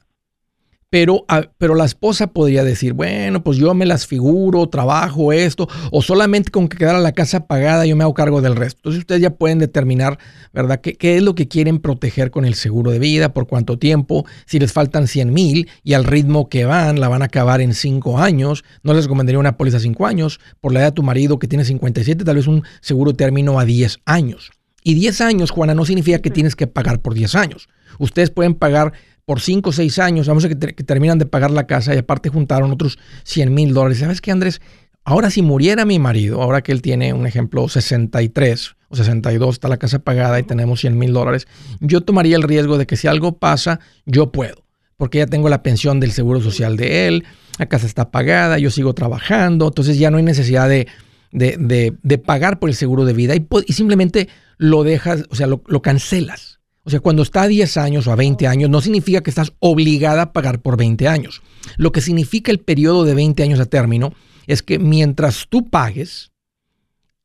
Pero, 0.96 1.26
ah, 1.28 1.50
pero, 1.58 1.76
la 1.76 1.84
esposa 1.84 2.28
podría 2.28 2.64
decir, 2.64 2.94
bueno, 2.94 3.44
pues 3.44 3.58
yo 3.58 3.74
me 3.74 3.86
las 3.86 4.08
figuro, 4.08 4.70
trabajo 4.70 5.34
esto, 5.34 5.68
o 5.92 6.02
solamente 6.02 6.52
con 6.52 6.70
que 6.70 6.78
quedara 6.78 7.00
la 7.00 7.12
casa 7.12 7.48
pagada 7.48 7.86
yo 7.86 7.98
me 7.98 8.06
hago 8.06 8.14
cargo 8.14 8.42
del 8.42 8.56
resto. 8.56 8.80
Entonces 8.80 9.00
ustedes 9.00 9.22
ya 9.22 9.32
pueden 9.32 9.60
determinar, 9.60 10.18
¿verdad?, 10.54 10.80
qué, 10.80 10.94
qué 10.94 11.18
es 11.18 11.22
lo 11.22 11.36
que 11.36 11.50
quieren 11.50 11.80
proteger 11.80 12.32
con 12.32 12.46
el 12.46 12.54
seguro 12.54 12.92
de 12.92 13.00
vida, 13.00 13.34
por 13.34 13.46
cuánto 13.46 13.78
tiempo, 13.78 14.26
si 14.46 14.58
les 14.58 14.72
faltan 14.72 15.10
100 15.10 15.34
mil 15.34 15.68
y 15.84 15.96
al 15.96 16.06
ritmo 16.06 16.48
que 16.48 16.64
van, 16.64 17.02
la 17.02 17.10
van 17.10 17.24
a 17.24 17.26
acabar 17.26 17.60
en 17.60 17.74
5 17.74 18.18
años. 18.20 18.64
No 18.82 18.94
les 18.94 19.04
recomendaría 19.04 19.38
una 19.38 19.58
póliza 19.58 19.82
5 19.82 20.06
años. 20.06 20.40
Por 20.62 20.72
la 20.72 20.80
edad 20.80 20.88
de 20.88 20.94
tu 20.94 21.04
marido 21.04 21.40
que 21.40 21.50
tiene 21.50 21.66
57, 21.66 22.24
tal 22.24 22.38
vez 22.38 22.48
un 22.48 22.64
seguro 22.80 23.14
término 23.14 23.60
a 23.60 23.66
10 23.66 24.00
años. 24.06 24.52
Y 24.82 24.94
10 24.94 25.20
años, 25.20 25.52
Juana, 25.52 25.74
no 25.74 25.84
significa 25.84 26.20
que 26.20 26.30
tienes 26.30 26.56
que 26.56 26.68
pagar 26.68 27.02
por 27.02 27.16
10 27.16 27.36
años. 27.36 27.68
Ustedes 28.00 28.30
pueden 28.30 28.54
pagar 28.54 28.94
por 29.26 29.42
5 29.42 29.70
o 29.70 29.74
6 29.74 30.00
años, 30.00 30.28
vamos 30.28 30.46
a 30.46 30.50
que, 30.50 30.58
que, 30.58 30.84
terminan 30.84 31.18
de 31.18 31.26
pagar 31.26 31.52
la 31.52 31.68
casa 31.68 31.96
y 31.96 31.98
aparte 31.98 32.30
juntaron 32.30 32.72
otros 32.72 33.00
100 33.24 33.54
mil 33.54 33.74
dólares. 33.74 34.00
¿Sabes 34.00 34.22
qué, 34.22 34.32
Andrés? 34.32 34.62
Ahora 35.08 35.30
si 35.30 35.44
muriera 35.44 35.86
mi 35.86 36.00
marido, 36.00 36.42
ahora 36.42 36.64
que 36.64 36.72
él 36.72 36.82
tiene 36.82 37.14
un 37.14 37.28
ejemplo 37.28 37.70
63 37.70 38.76
o 38.90 38.96
62, 38.96 39.56
está 39.56 39.68
la 39.68 39.78
casa 39.78 40.00
pagada 40.00 40.40
y 40.40 40.44
tenemos 40.44 40.80
100 40.82 40.98
mil 40.98 41.14
dólares, 41.14 41.48
yo 41.80 42.02
tomaría 42.02 42.36
el 42.36 42.42
riesgo 42.42 42.80
de 42.80 42.88
que 42.88 42.98
si 42.98 43.08
algo 43.08 43.38
pasa, 43.38 43.80
yo 44.08 44.32
puedo, 44.32 44.64
porque 44.98 45.20
ya 45.20 45.28
tengo 45.28 45.48
la 45.48 45.62
pensión 45.62 46.00
del 46.00 46.12
seguro 46.12 46.42
social 46.42 46.76
de 46.76 47.08
él, 47.08 47.24
la 47.60 47.68
casa 47.68 47.86
está 47.86 48.10
pagada, 48.10 48.58
yo 48.58 48.72
sigo 48.72 48.96
trabajando, 48.96 49.68
entonces 49.68 50.00
ya 50.00 50.10
no 50.10 50.18
hay 50.18 50.24
necesidad 50.24 50.68
de, 50.68 50.88
de, 51.32 52.18
pagar 52.18 52.58
por 52.58 52.70
el 52.70 52.76
seguro 52.76 53.06
de 53.06 53.14
vida 53.14 53.36
y, 53.36 53.48
y 53.68 53.74
simplemente 53.74 54.28
lo 54.58 54.84
dejas, 54.84 55.26
o 55.30 55.36
sea, 55.36 55.46
lo, 55.46 55.82
cancelas. 55.84 56.55
O 56.86 56.92
sea, 56.92 57.00
cuando 57.00 57.24
está 57.24 57.44
a 57.44 57.48
10 57.48 57.78
años 57.78 58.06
o 58.06 58.12
a 58.12 58.16
20 58.16 58.46
años, 58.46 58.70
no 58.70 58.80
significa 58.80 59.22
que 59.22 59.32
estás 59.32 59.54
obligada 59.60 60.22
a 60.22 60.34
pagar 60.34 60.62
por 60.62 60.78
20 60.78 61.08
años. 61.08 61.42
Lo 61.78 61.92
que 61.92 62.00
significa 62.00 62.52
el 62.52 62.60
periodo 62.60 63.06
de 63.06 63.16
20 63.16 63.42
años 63.42 63.60
a 63.60 63.66
término 63.66 64.14
es 64.46 64.62
que 64.62 64.78
mientras 64.78 65.48
tú 65.50 65.68
pagues 65.68 66.32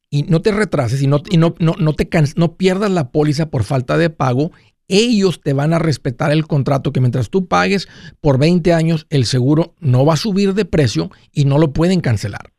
y 0.09 0.23
no 0.23 0.41
te 0.41 0.51
retrases 0.51 1.03
y 1.03 1.07
no, 1.07 1.23
y 1.29 1.37
no, 1.37 1.55
no, 1.59 1.93
te 1.93 2.09
no 2.37 2.57
pierdas 2.57 2.91
la 2.91 3.11
póliza 3.11 3.51
por 3.51 3.65
falta 3.65 3.99
de 3.99 4.09
pago, 4.09 4.51
ellos 4.89 5.43
te 5.43 5.53
van 5.53 5.75
a 5.75 5.79
respetar 5.79 6.33
el 6.33 6.47
contrato 6.47 6.91
que 6.91 7.01
mientras 7.01 7.29
tú 7.29 7.47
pagues 7.47 7.87
por 8.23 8.39
20 8.39 8.73
años, 8.73 9.07
el 9.11 9.27
seguro 9.27 9.75
no 9.79 10.07
va 10.07 10.15
a 10.15 10.17
subir 10.17 10.55
de 10.55 10.65
precio 10.65 11.11
y 11.33 11.45
no 11.45 11.59
lo 11.59 11.75
pueden 11.75 12.01
cancelar. 12.01 12.55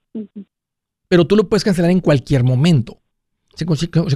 Pero 1.08 1.26
tú 1.26 1.36
lo 1.36 1.50
puedes 1.50 1.64
cancelar 1.64 1.90
en 1.90 2.00
cualquier 2.00 2.44
momento 2.44 3.01
se, 3.56 3.66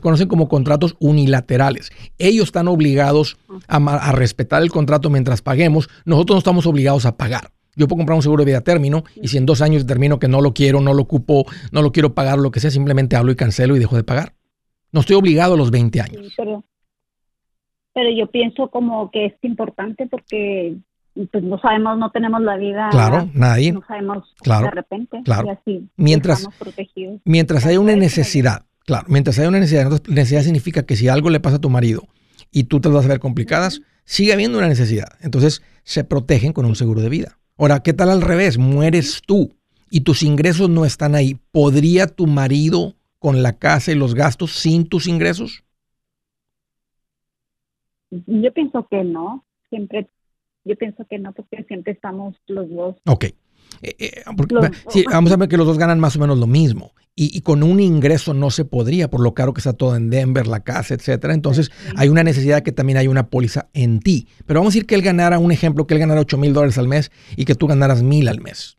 conocen 0.01 0.27
como 0.27 0.48
contratos 0.48 0.96
unilaterales. 1.00 1.92
Ellos 2.18 2.46
están 2.46 2.68
obligados 2.68 3.38
a, 3.68 4.12
respetar 4.12 4.62
el 4.62 4.72
contrato 4.72 5.10
mientras 5.10 5.42
paguemos. 5.42 5.89
Nosotros 6.06 6.36
no 6.36 6.39
estamos 6.39 6.65
obligados 6.65 7.06
a 7.06 7.18
pagar. 7.18 7.51
Yo 7.75 7.88
puedo 7.88 7.98
comprar 7.98 8.15
un 8.15 8.22
seguro 8.22 8.42
de 8.44 8.51
vida 8.51 8.60
a 8.60 8.62
término 8.62 9.04
y 9.15 9.27
si 9.27 9.38
en 9.38 9.46
dos 9.46 9.62
años 9.62 9.86
determino 9.86 10.18
que 10.18 10.30
no 10.30 10.39
lo 10.39 10.54
quiero, 10.54 10.80
no 10.80 10.94
lo 10.94 11.04
ocupo, 11.04 11.46
no 11.72 11.82
lo 11.82 11.92
quiero 11.92 12.13
pagar, 12.13 12.38
lo 12.39 12.50
que 12.50 12.62
sea, 12.62 12.72
simplemente 12.72 13.18
hablo 13.18 13.34
y 13.34 13.36
cancelo 13.36 13.75
y 13.75 13.79
dejo 13.79 13.98
de 13.98 14.03
pagar. 14.03 14.33
No 14.94 15.01
estoy 15.01 15.18
obligado 15.18 15.55
a 15.55 15.57
los 15.57 15.72
20 15.72 16.00
años. 16.00 16.33
pero, 16.38 16.64
pero 17.94 18.09
yo 18.18 18.27
pienso 18.27 18.70
como 18.70 19.12
que 19.12 19.25
es 19.25 19.33
importante 19.42 20.07
porque 20.07 20.77
pues 21.31 21.44
no 21.44 21.59
sabemos, 21.59 21.98
no 21.98 22.12
tenemos 22.12 22.42
la 22.42 22.55
vida. 22.55 22.90
Claro, 22.92 23.29
nadie. 23.33 23.74
No 23.74 23.83
sabemos 23.86 24.33
claro, 24.42 24.66
de 24.66 24.72
repente. 24.72 25.22
Claro. 25.24 25.59
mientras, 25.98 26.48
mientras 27.25 27.66
hay 27.66 27.77
una 27.77 27.96
necesidad 27.96 28.66
Claro, 28.85 29.07
mientras 29.09 29.39
haya 29.39 29.50
una 29.50 29.59
necesidad, 29.59 29.89
necesidad 30.07 30.43
significa 30.43 30.83
que 30.83 30.95
si 30.95 31.07
algo 31.07 31.29
le 31.29 31.39
pasa 31.39 31.57
a 31.57 31.61
tu 31.61 31.69
marido 31.69 32.07
y 32.51 32.65
tú 32.65 32.79
te 32.79 32.89
vas 32.89 33.05
a 33.05 33.09
ver 33.09 33.19
complicadas, 33.19 33.81
sigue 34.03 34.31
habiendo 34.31 34.59
una 34.59 34.67
necesidad. 34.67 35.07
Entonces 35.21 35.63
se 35.83 36.03
protegen 36.03 36.53
con 36.53 36.65
un 36.65 36.75
seguro 36.75 37.01
de 37.01 37.09
vida. 37.09 37.39
Ahora, 37.57 37.81
¿qué 37.81 37.93
tal 37.93 38.11
al 38.11 38.21
revés? 38.21 38.57
Mueres 38.59 39.21
tú 39.25 39.53
y 39.89 40.01
tus 40.01 40.21
ingresos 40.21 40.69
no 40.69 40.85
están 40.85 41.15
ahí. 41.15 41.39
¿Podría 41.51 42.05
tu 42.07 42.27
marido 42.27 42.95
con 43.17 43.41
la 43.41 43.53
casa 43.53 43.91
y 43.91 43.95
los 43.95 44.13
gastos 44.13 44.51
sin 44.51 44.87
tus 44.87 45.07
ingresos? 45.07 45.63
Yo 48.11 48.53
pienso 48.53 48.87
que 48.89 49.03
no. 49.03 49.43
Siempre, 49.69 50.07
yo 50.63 50.75
pienso 50.75 51.05
que 51.09 51.17
no, 51.17 51.33
porque 51.33 51.63
siempre 51.63 51.93
estamos 51.93 52.35
los 52.48 52.69
dos. 52.69 52.95
Ok. 53.07 53.25
Eh, 53.81 53.95
eh, 54.00 54.24
vamos 55.11 55.31
a 55.31 55.37
ver 55.37 55.50
que 55.50 55.57
los 55.57 55.65
dos 55.65 55.79
ganan 55.79 56.00
más 56.00 56.15
o 56.15 56.19
menos 56.19 56.37
lo 56.37 56.45
mismo 56.45 56.91
y, 57.18 57.40
con 57.42 57.64
un 57.64 57.80
ingreso 57.80 58.34
no 58.34 58.51
se 58.51 58.66
podría, 58.66 59.10
por 59.10 59.22
lo 59.22 59.34
caro 59.34 59.54
que 59.54 59.60
está 59.60 59.72
todo 59.72 59.96
en 59.96 60.10
Denver, 60.10 60.48
la 60.48 60.60
casa, 60.60 60.96
etcétera. 60.96 61.34
Entonces, 61.34 61.72
hay 61.96 62.10
una 62.10 62.24
necesidad 62.24 62.62
que 62.62 62.74
también 62.74 62.98
hay 62.98 63.08
una 63.08 63.30
póliza 63.30 63.70
en 63.74 64.01
ti. 64.01 64.28
Pero 64.46 64.60
vamos 64.60 64.74
a 64.74 64.74
decir 64.74 64.86
que 64.86 64.96
él 64.96 65.01
ganara, 65.01 65.40
un 65.40 65.54
ejemplo, 65.54 65.88
que 65.88 65.94
él 65.94 66.01
ganara 66.01 66.20
8 66.20 66.38
mil 66.38 66.54
dólares 66.54 66.78
al 66.78 66.90
mes 66.90 67.12
y 67.38 67.46
que 67.46 67.56
tú 67.56 67.68
ganaras 67.68 68.04
mil 68.04 68.28
al 68.28 68.42
mes. 68.42 68.78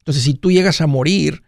Entonces, 0.00 0.22
si 0.22 0.34
tú 0.34 0.52
llegas 0.52 0.82
a 0.82 0.86
morir, 0.86 1.42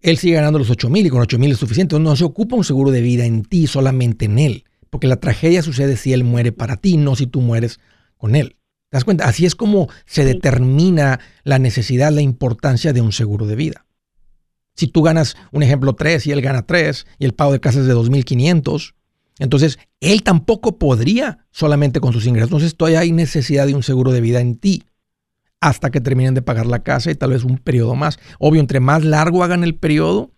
él 0.00 0.18
sigue 0.18 0.34
ganando 0.34 0.58
los 0.58 0.68
8 0.68 0.90
mil 0.90 1.06
y 1.06 1.10
con 1.10 1.20
8 1.20 1.38
mil 1.38 1.52
es 1.52 1.58
suficiente. 1.58 1.96
No 2.00 2.16
se 2.16 2.24
ocupa 2.24 2.56
un 2.56 2.64
seguro 2.64 2.90
de 2.90 3.00
vida 3.00 3.24
en 3.24 3.44
ti, 3.44 3.68
solamente 3.68 4.24
en 4.24 4.40
él. 4.40 4.64
Porque 4.90 5.06
la 5.06 5.20
tragedia 5.20 5.62
sucede 5.62 5.96
si 5.96 6.12
él 6.12 6.24
muere 6.24 6.50
para 6.50 6.76
ti, 6.76 6.96
no 6.96 7.14
si 7.14 7.28
tú 7.28 7.40
mueres 7.40 7.78
con 8.16 8.34
él. 8.34 8.56
¿Te 8.90 8.96
das 8.96 9.04
cuenta? 9.04 9.28
Así 9.28 9.46
es 9.46 9.54
como 9.54 9.88
se 10.06 10.24
determina 10.24 11.20
la 11.44 11.60
necesidad, 11.60 12.10
la 12.10 12.20
importancia 12.20 12.92
de 12.92 13.00
un 13.00 13.12
seguro 13.12 13.46
de 13.46 13.54
vida. 13.54 13.86
Si 14.74 14.86
tú 14.86 15.02
ganas, 15.02 15.36
un 15.50 15.62
ejemplo, 15.62 15.94
3 15.94 16.26
y 16.26 16.32
él 16.32 16.40
gana 16.40 16.62
3 16.62 17.06
y 17.18 17.24
el 17.24 17.34
pago 17.34 17.52
de 17.52 17.60
casa 17.60 17.80
es 17.80 17.86
de 17.86 17.94
2.500, 17.94 18.94
entonces 19.38 19.78
él 20.00 20.22
tampoco 20.22 20.78
podría 20.78 21.46
solamente 21.50 22.00
con 22.00 22.12
sus 22.12 22.26
ingresos. 22.26 22.50
Entonces 22.50 22.76
todavía 22.76 23.00
hay 23.00 23.12
necesidad 23.12 23.66
de 23.66 23.74
un 23.74 23.82
seguro 23.82 24.12
de 24.12 24.20
vida 24.20 24.40
en 24.40 24.56
ti 24.56 24.84
hasta 25.60 25.90
que 25.90 26.00
terminen 26.00 26.34
de 26.34 26.42
pagar 26.42 26.66
la 26.66 26.82
casa 26.82 27.10
y 27.10 27.14
tal 27.14 27.30
vez 27.30 27.44
un 27.44 27.58
periodo 27.58 27.94
más. 27.94 28.18
Obvio, 28.38 28.60
entre 28.60 28.80
más 28.80 29.04
largo 29.04 29.44
hagan 29.44 29.62
el 29.62 29.74
periodo 29.74 30.32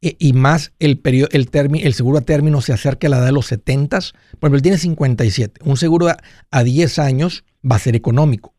e, 0.00 0.16
y 0.18 0.32
más 0.32 0.72
el, 0.78 0.98
periodo, 0.98 1.28
el, 1.32 1.48
el 1.52 1.94
seguro 1.94 2.18
a 2.18 2.22
término 2.22 2.60
se 2.60 2.72
acerque 2.72 3.06
a 3.06 3.10
la 3.10 3.18
edad 3.18 3.26
de 3.26 3.32
los 3.32 3.46
70, 3.46 3.98
por 3.98 4.48
ejemplo, 4.48 4.56
él 4.56 4.62
tiene 4.62 4.78
57. 4.78 5.60
Un 5.64 5.76
seguro 5.76 6.08
a 6.50 6.64
10 6.64 6.98
años 6.98 7.44
va 7.68 7.76
a 7.76 7.80
ser 7.80 7.96
económico 7.96 8.51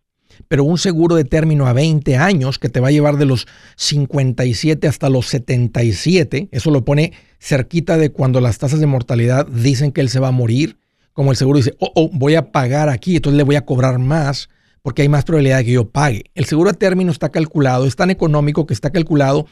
pero 0.47 0.63
un 0.63 0.77
seguro 0.77 1.15
de 1.15 1.23
término 1.23 1.67
a 1.67 1.73
20 1.73 2.17
años 2.17 2.59
que 2.59 2.69
te 2.69 2.79
va 2.79 2.89
a 2.89 2.91
llevar 2.91 3.17
de 3.17 3.25
los 3.25 3.47
57 3.75 4.87
hasta 4.87 5.09
los 5.09 5.27
77, 5.27 6.49
eso 6.51 6.71
lo 6.71 6.85
pone 6.85 7.13
cerquita 7.39 7.97
de 7.97 8.11
cuando 8.11 8.41
las 8.41 8.57
tasas 8.57 8.79
de 8.79 8.85
mortalidad 8.85 9.47
dicen 9.47 9.91
que 9.91 10.01
él 10.01 10.09
se 10.09 10.19
va 10.19 10.29
a 10.29 10.31
morir, 10.31 10.77
como 11.13 11.31
el 11.31 11.37
seguro 11.37 11.57
dice, 11.57 11.75
oh, 11.79 11.91
oh 11.95 12.09
voy 12.11 12.35
a 12.35 12.51
pagar 12.51 12.89
aquí, 12.89 13.15
entonces 13.15 13.37
le 13.37 13.43
voy 13.43 13.55
a 13.55 13.65
cobrar 13.65 13.99
más 13.99 14.49
porque 14.81 15.01
hay 15.01 15.09
más 15.09 15.23
probabilidad 15.23 15.57
de 15.59 15.65
que 15.65 15.71
yo 15.71 15.89
pague. 15.89 16.25
El 16.35 16.45
seguro 16.45 16.69
a 16.69 16.73
término 16.73 17.11
está 17.11 17.29
calculado, 17.29 17.85
es 17.85 17.95
tan 17.95 18.09
económico 18.09 18.67
que 18.67 18.73
está 18.73 18.91
calculado. 18.91 19.47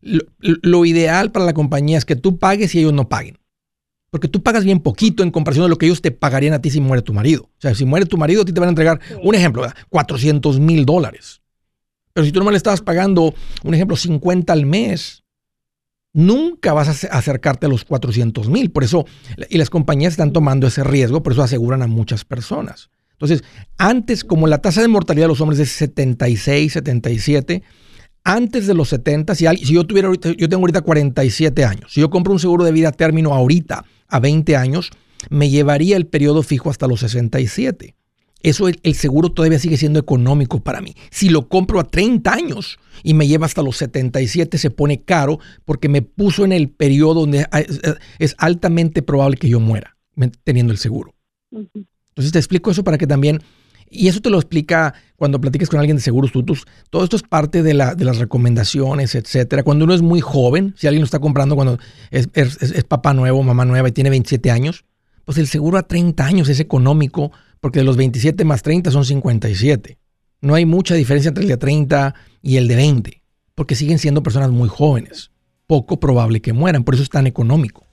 lo 0.00 0.84
ideal 0.84 1.32
para 1.32 1.44
la 1.44 1.54
compañía 1.54 1.98
es 1.98 2.04
que 2.04 2.16
tú 2.16 2.38
pagues 2.38 2.74
y 2.74 2.78
ellos 2.78 2.92
no 2.92 3.08
paguen. 3.08 3.38
Porque 4.10 4.28
tú 4.28 4.42
pagas 4.42 4.64
bien 4.64 4.80
poquito 4.80 5.22
en 5.22 5.30
comparación 5.30 5.64
de 5.64 5.70
lo 5.70 5.78
que 5.78 5.86
ellos 5.86 6.00
te 6.00 6.10
pagarían 6.10 6.54
a 6.54 6.60
ti 6.60 6.70
si 6.70 6.80
muere 6.80 7.02
tu 7.02 7.12
marido. 7.12 7.44
O 7.44 7.60
sea, 7.60 7.74
si 7.74 7.84
muere 7.84 8.06
tu 8.06 8.16
marido, 8.16 8.42
a 8.42 8.44
ti 8.44 8.52
te 8.52 8.60
van 8.60 8.68
a 8.68 8.70
entregar, 8.70 9.00
un 9.22 9.34
ejemplo, 9.34 9.66
400 9.90 10.60
mil 10.60 10.86
dólares. 10.86 11.42
Pero 12.12 12.24
si 12.24 12.32
tú 12.32 12.38
nomás 12.38 12.52
le 12.52 12.58
estabas 12.58 12.80
pagando, 12.80 13.34
un 13.62 13.74
ejemplo, 13.74 13.96
50 13.96 14.52
al 14.52 14.64
mes, 14.64 15.24
nunca 16.14 16.72
vas 16.72 17.04
a 17.04 17.18
acercarte 17.18 17.66
a 17.66 17.68
los 17.68 17.84
400 17.84 18.48
mil. 18.48 18.70
Por 18.70 18.84
eso, 18.84 19.04
y 19.50 19.58
las 19.58 19.68
compañías 19.68 20.14
están 20.14 20.32
tomando 20.32 20.66
ese 20.66 20.82
riesgo, 20.82 21.22
por 21.22 21.32
eso 21.32 21.42
aseguran 21.42 21.82
a 21.82 21.86
muchas 21.86 22.24
personas. 22.24 22.90
Entonces, 23.12 23.44
antes, 23.76 24.24
como 24.24 24.46
la 24.46 24.58
tasa 24.58 24.82
de 24.82 24.88
mortalidad 24.88 25.24
de 25.24 25.28
los 25.28 25.40
hombres 25.40 25.58
es 25.58 25.70
76, 25.72 26.72
77, 26.72 27.62
antes 28.24 28.66
de 28.66 28.74
los 28.74 28.88
70, 28.88 29.34
si, 29.34 29.44
yo 29.72 29.84
tuviera 29.84 30.08
ahorita, 30.08 30.32
yo 30.36 30.48
tengo 30.48 30.62
ahorita 30.62 30.80
47 30.82 31.64
años, 31.64 31.92
si 31.92 32.00
yo 32.00 32.10
compro 32.10 32.32
un 32.32 32.40
seguro 32.40 32.64
de 32.64 32.72
vida 32.72 32.92
término 32.92 33.34
ahorita 33.34 33.84
a 34.08 34.20
20 34.20 34.56
años, 34.56 34.90
me 35.30 35.50
llevaría 35.50 35.96
el 35.96 36.06
periodo 36.06 36.42
fijo 36.42 36.70
hasta 36.70 36.86
los 36.86 37.00
67. 37.00 37.94
Eso 38.42 38.68
el, 38.68 38.94
seguro 38.94 39.32
todavía 39.32 39.58
sigue 39.58 39.76
siendo 39.76 39.98
económico 39.98 40.60
para 40.60 40.80
mí. 40.80 40.94
Si 41.10 41.30
lo 41.30 41.48
compro 41.48 41.80
a 41.80 41.84
30 41.84 42.32
años 42.32 42.78
y 43.02 43.14
me 43.14 43.26
lleva 43.26 43.46
hasta 43.46 43.62
los 43.62 43.76
77, 43.78 44.58
se 44.58 44.70
pone 44.70 45.02
caro 45.02 45.40
porque 45.64 45.88
me 45.88 46.02
puso 46.02 46.44
en 46.44 46.52
el 46.52 46.68
periodo 46.68 47.14
donde 47.20 47.46
es 48.18 48.34
altamente 48.38 49.02
probable 49.02 49.36
que 49.36 49.48
yo 49.48 49.58
muera 49.58 49.96
teniendo 50.44 50.72
el 50.72 50.78
seguro. 50.78 51.14
Entonces 51.50 52.32
te 52.32 52.38
explico 52.38 52.70
eso 52.70 52.84
para 52.84 52.98
que 52.98 53.06
también 53.06 53.42
Y 53.90 54.08
eso 54.08 54.20
te 54.20 54.30
lo 54.30 54.38
explica 54.38 54.94
cuando 55.16 55.40
platiques 55.40 55.68
con 55.68 55.78
alguien 55.78 55.96
de 55.96 56.02
seguros 56.02 56.32
tutus. 56.32 56.66
Todo 56.90 57.04
esto 57.04 57.16
es 57.16 57.22
parte 57.22 57.62
de, 57.62 57.74
la, 57.74 57.94
de 57.94 58.04
las 58.04 58.18
recomendaciones, 58.18 59.14
etcétera. 59.14 59.62
Cuando 59.62 59.84
uno 59.84 59.94
es 59.94 60.02
muy 60.02 60.20
joven, 60.20 60.74
si 60.76 60.86
alguien 60.86 61.02
lo 61.02 61.06
está 61.06 61.18
comprando 61.18 61.54
cuando 61.54 61.78
es, 62.10 62.28
es, 62.34 62.84
papá 62.84 63.14
nuevo, 63.14 63.42
mamá 63.42 63.64
nueva 63.64 63.88
y 63.88 63.92
tiene 63.92 64.10
27 64.10 64.50
años, 64.50 64.84
pues 65.24 65.38
el 65.38 65.46
seguro 65.46 65.78
a 65.78 65.82
30 65.82 66.24
años 66.24 66.48
es 66.48 66.60
económico 66.60 67.32
porque 67.60 67.80
de 67.80 67.84
los 67.84 67.96
27 67.96 68.44
más 68.44 68.62
30 68.62 68.90
son 68.90 69.04
57. 69.04 69.98
No 70.40 70.54
hay 70.54 70.66
mucha 70.66 70.94
diferencia 70.94 71.28
entre 71.28 71.44
el 71.44 71.48
de 71.48 71.56
30 71.56 72.14
y 72.42 72.56
el 72.56 72.68
de 72.68 72.76
20, 72.76 73.22
porque 73.54 73.74
siguen 73.74 73.98
siendo 73.98 74.22
personas 74.22 74.50
muy 74.50 74.68
jóvenes. 74.68 75.30
Poco 75.66 75.98
probable 75.98 76.40
que 76.40 76.52
mueran, 76.52 76.84
por 76.84 76.94
eso 76.94 77.02
es 77.02 77.10
tan 77.10 77.26
económico. 77.26 77.84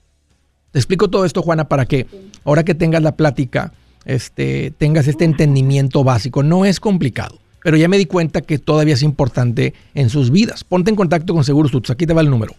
Te 0.70 0.78
explico 0.78 1.08
todo 1.08 1.24
esto, 1.24 1.42
Juana, 1.42 1.68
para 1.68 1.86
que 1.86 2.06
ahora 2.44 2.64
que 2.64 2.74
tengas 2.74 3.02
la 3.02 3.16
plática, 3.16 3.72
este, 4.04 4.72
tengas 4.76 5.08
este 5.08 5.24
entendimiento 5.24 6.04
básico. 6.04 6.42
No 6.42 6.64
es 6.64 6.80
complicado, 6.80 7.38
pero 7.62 7.76
ya 7.76 7.88
me 7.88 7.98
di 7.98 8.06
cuenta 8.06 8.40
que 8.42 8.58
todavía 8.58 8.94
es 8.94 9.02
importante 9.02 9.74
en 9.94 10.10
sus 10.10 10.30
vidas. 10.30 10.64
Ponte 10.64 10.90
en 10.90 10.96
contacto 10.96 11.34
con 11.34 11.44
Seguros 11.44 11.72
Tutus. 11.72 11.90
Aquí 11.90 12.06
te 12.06 12.12
va 12.14 12.20
el 12.20 12.30
número. 12.30 12.54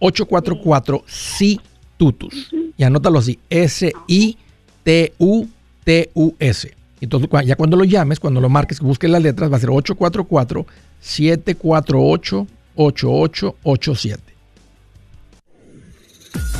844 0.00 1.04
si 1.06 1.60
tutus 1.96 2.50
Y 2.76 2.82
anótalo 2.82 3.20
así. 3.20 3.38
S-I-T-U-T-U-S. 3.48 4.36
Entonces, 7.00 7.30
ya 7.46 7.56
cuando 7.56 7.76
lo 7.76 7.84
llames, 7.84 8.18
cuando 8.20 8.40
lo 8.40 8.48
marques, 8.48 8.80
busques 8.80 9.10
las 9.10 9.22
letras, 9.22 9.52
va 9.52 9.56
a 9.56 9.60
ser 9.60 9.70
844 9.70 10.66
748 11.00 12.46
8887. 12.76 14.33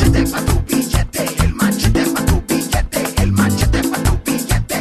El 0.00 0.12
machete 0.12 0.30
para 0.30 0.46
tu 0.46 0.62
billete, 0.62 1.44
el 1.44 1.54
machete 1.54 2.02
para 2.14 2.26
tu 2.26 2.40
billete, 2.48 3.22
el 3.22 3.32
machete 3.32 3.80
para 3.88 4.02
tu 4.04 4.12
billete. 4.24 4.80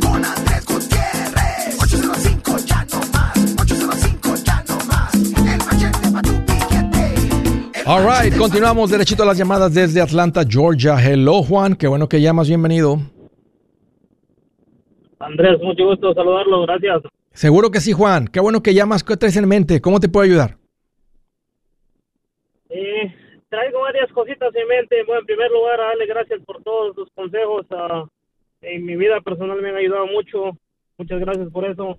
Con 0.00 0.24
Andrés 0.24 0.64
Gutiérrez. 0.66 1.82
805 1.82 2.56
ya 2.66 2.86
no 2.92 3.00
más, 3.12 3.56
805 3.60 4.34
ya 4.44 4.64
no 4.68 4.76
más. 4.86 5.14
El 5.14 5.58
machete 5.58 6.10
para 6.12 6.22
tu 6.22 6.32
billete. 6.46 7.82
All 7.86 8.04
right, 8.06 8.36
continuamos 8.38 8.90
derechito 8.90 9.24
a 9.24 9.26
las 9.26 9.36
llamadas 9.36 9.74
desde 9.74 10.00
Atlanta, 10.00 10.44
Georgia. 10.48 10.96
Hello, 10.96 11.42
Juan, 11.42 11.74
qué 11.74 11.88
bueno 11.88 12.08
que 12.08 12.20
llamas, 12.20 12.46
bienvenido. 12.46 13.00
Andrés, 15.18 15.60
mucho 15.60 15.86
gusto 15.86 16.14
saludarlo, 16.14 16.62
gracias. 16.62 17.02
Seguro 17.32 17.70
que 17.70 17.80
sí, 17.80 17.92
Juan. 17.92 18.28
Qué 18.28 18.38
bueno 18.38 18.62
que 18.62 18.74
llamas. 18.74 19.02
¿Qué 19.02 19.16
traes 19.16 19.36
en 19.36 19.48
mente? 19.48 19.80
¿Cómo 19.80 19.98
te 19.98 20.08
puedo 20.08 20.24
ayudar? 20.24 20.61
Traigo 23.52 23.80
varias 23.82 24.10
cositas 24.12 24.54
en 24.54 24.66
mente. 24.66 25.02
Bueno, 25.04 25.20
en 25.20 25.26
primer 25.26 25.50
lugar, 25.50 25.78
darle 25.78 26.06
gracias 26.06 26.40
por 26.46 26.62
todos 26.62 26.94
sus 26.94 27.10
consejos. 27.10 27.66
Uh, 27.68 28.08
en 28.62 28.86
mi 28.86 28.96
vida 28.96 29.20
personal 29.20 29.60
me 29.60 29.68
han 29.68 29.76
ayudado 29.76 30.06
mucho. 30.06 30.56
Muchas 30.96 31.20
gracias 31.20 31.50
por 31.50 31.66
eso. 31.66 31.98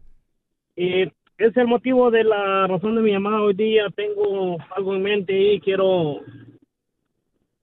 Y 0.75 1.03
es 1.03 1.55
el 1.55 1.67
motivo 1.67 2.09
de 2.09 2.23
la 2.23 2.65
razón 2.65 2.95
de 2.95 3.03
mi 3.03 3.11
llamada 3.11 3.43
hoy 3.43 3.53
día. 3.53 3.83
Tengo 3.95 4.57
algo 4.75 4.95
en 4.95 5.03
mente 5.03 5.39
y 5.39 5.59
quiero. 5.59 6.21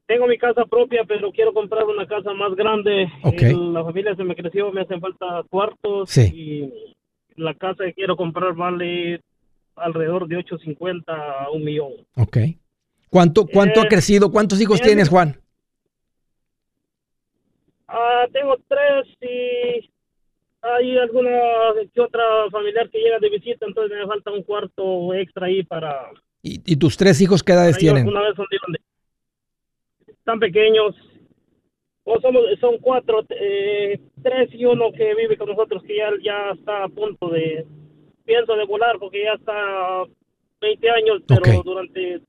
Tengo 0.07 0.29
mi 0.29 0.38
casa 0.38 0.66
propia, 0.66 1.03
pero 1.05 1.33
quiero 1.33 1.53
comprar 1.53 1.85
una 1.85 2.07
casa 2.07 2.33
más 2.33 2.55
grande. 2.55 3.09
La 3.72 3.83
familia 3.83 4.14
se 4.14 4.22
me 4.22 4.37
creció, 4.37 4.70
me 4.70 4.83
hacen 4.83 5.00
falta 5.00 5.42
cuartos. 5.50 6.16
Y 6.16 6.94
la 7.35 7.55
casa 7.55 7.87
que 7.87 7.94
quiero 7.94 8.14
comprar 8.16 8.55
vale 8.55 9.20
alrededor 9.74 10.29
de 10.29 10.37
850 10.37 11.12
a 11.12 11.50
un 11.50 11.64
millón. 11.64 11.90
Ok. 12.14 12.37
¿Cuánto, 13.10 13.44
cuánto 13.46 13.80
ha 13.80 13.84
eh, 13.84 13.88
crecido? 13.88 14.30
¿Cuántos 14.30 14.60
hijos 14.60 14.80
tienes, 14.80 15.08
Juan? 15.08 15.36
Ah, 17.88 18.24
tengo 18.32 18.56
tres 18.68 19.06
y 19.20 19.90
hay 20.62 20.98
alguna 20.98 21.30
que 21.92 22.00
otra 22.00 22.22
familiar 22.50 22.88
que 22.88 22.98
llega 22.98 23.18
de 23.18 23.30
visita, 23.30 23.66
entonces 23.66 23.98
me 23.98 24.06
falta 24.06 24.30
un 24.30 24.44
cuarto 24.44 25.12
extra 25.14 25.46
ahí 25.46 25.64
para... 25.64 26.10
¿Y, 26.42 26.76
tus 26.76 26.96
tres 26.96 27.20
hijos 27.20 27.42
qué 27.42 27.52
edades 27.52 27.76
tienen? 27.76 28.08
Una 28.08 28.22
vez 28.22 28.34
son, 28.34 28.46
están 30.06 30.38
pequeños. 30.38 30.94
O 32.04 32.18
somos, 32.20 32.42
son 32.60 32.78
cuatro, 32.78 33.24
eh, 33.28 34.00
tres 34.22 34.48
y 34.52 34.64
uno 34.64 34.90
que 34.92 35.14
vive 35.14 35.36
con 35.36 35.48
nosotros 35.48 35.82
que 35.82 35.96
ya, 35.96 36.10
ya 36.22 36.52
está 36.52 36.84
a 36.84 36.88
punto 36.88 37.28
de, 37.28 37.66
pienso 38.24 38.56
de 38.56 38.64
volar 38.64 38.98
porque 38.98 39.24
ya 39.24 39.34
está 39.34 40.04
20 40.62 40.90
años, 40.90 41.22
pero 41.26 41.62
durante 41.62 42.22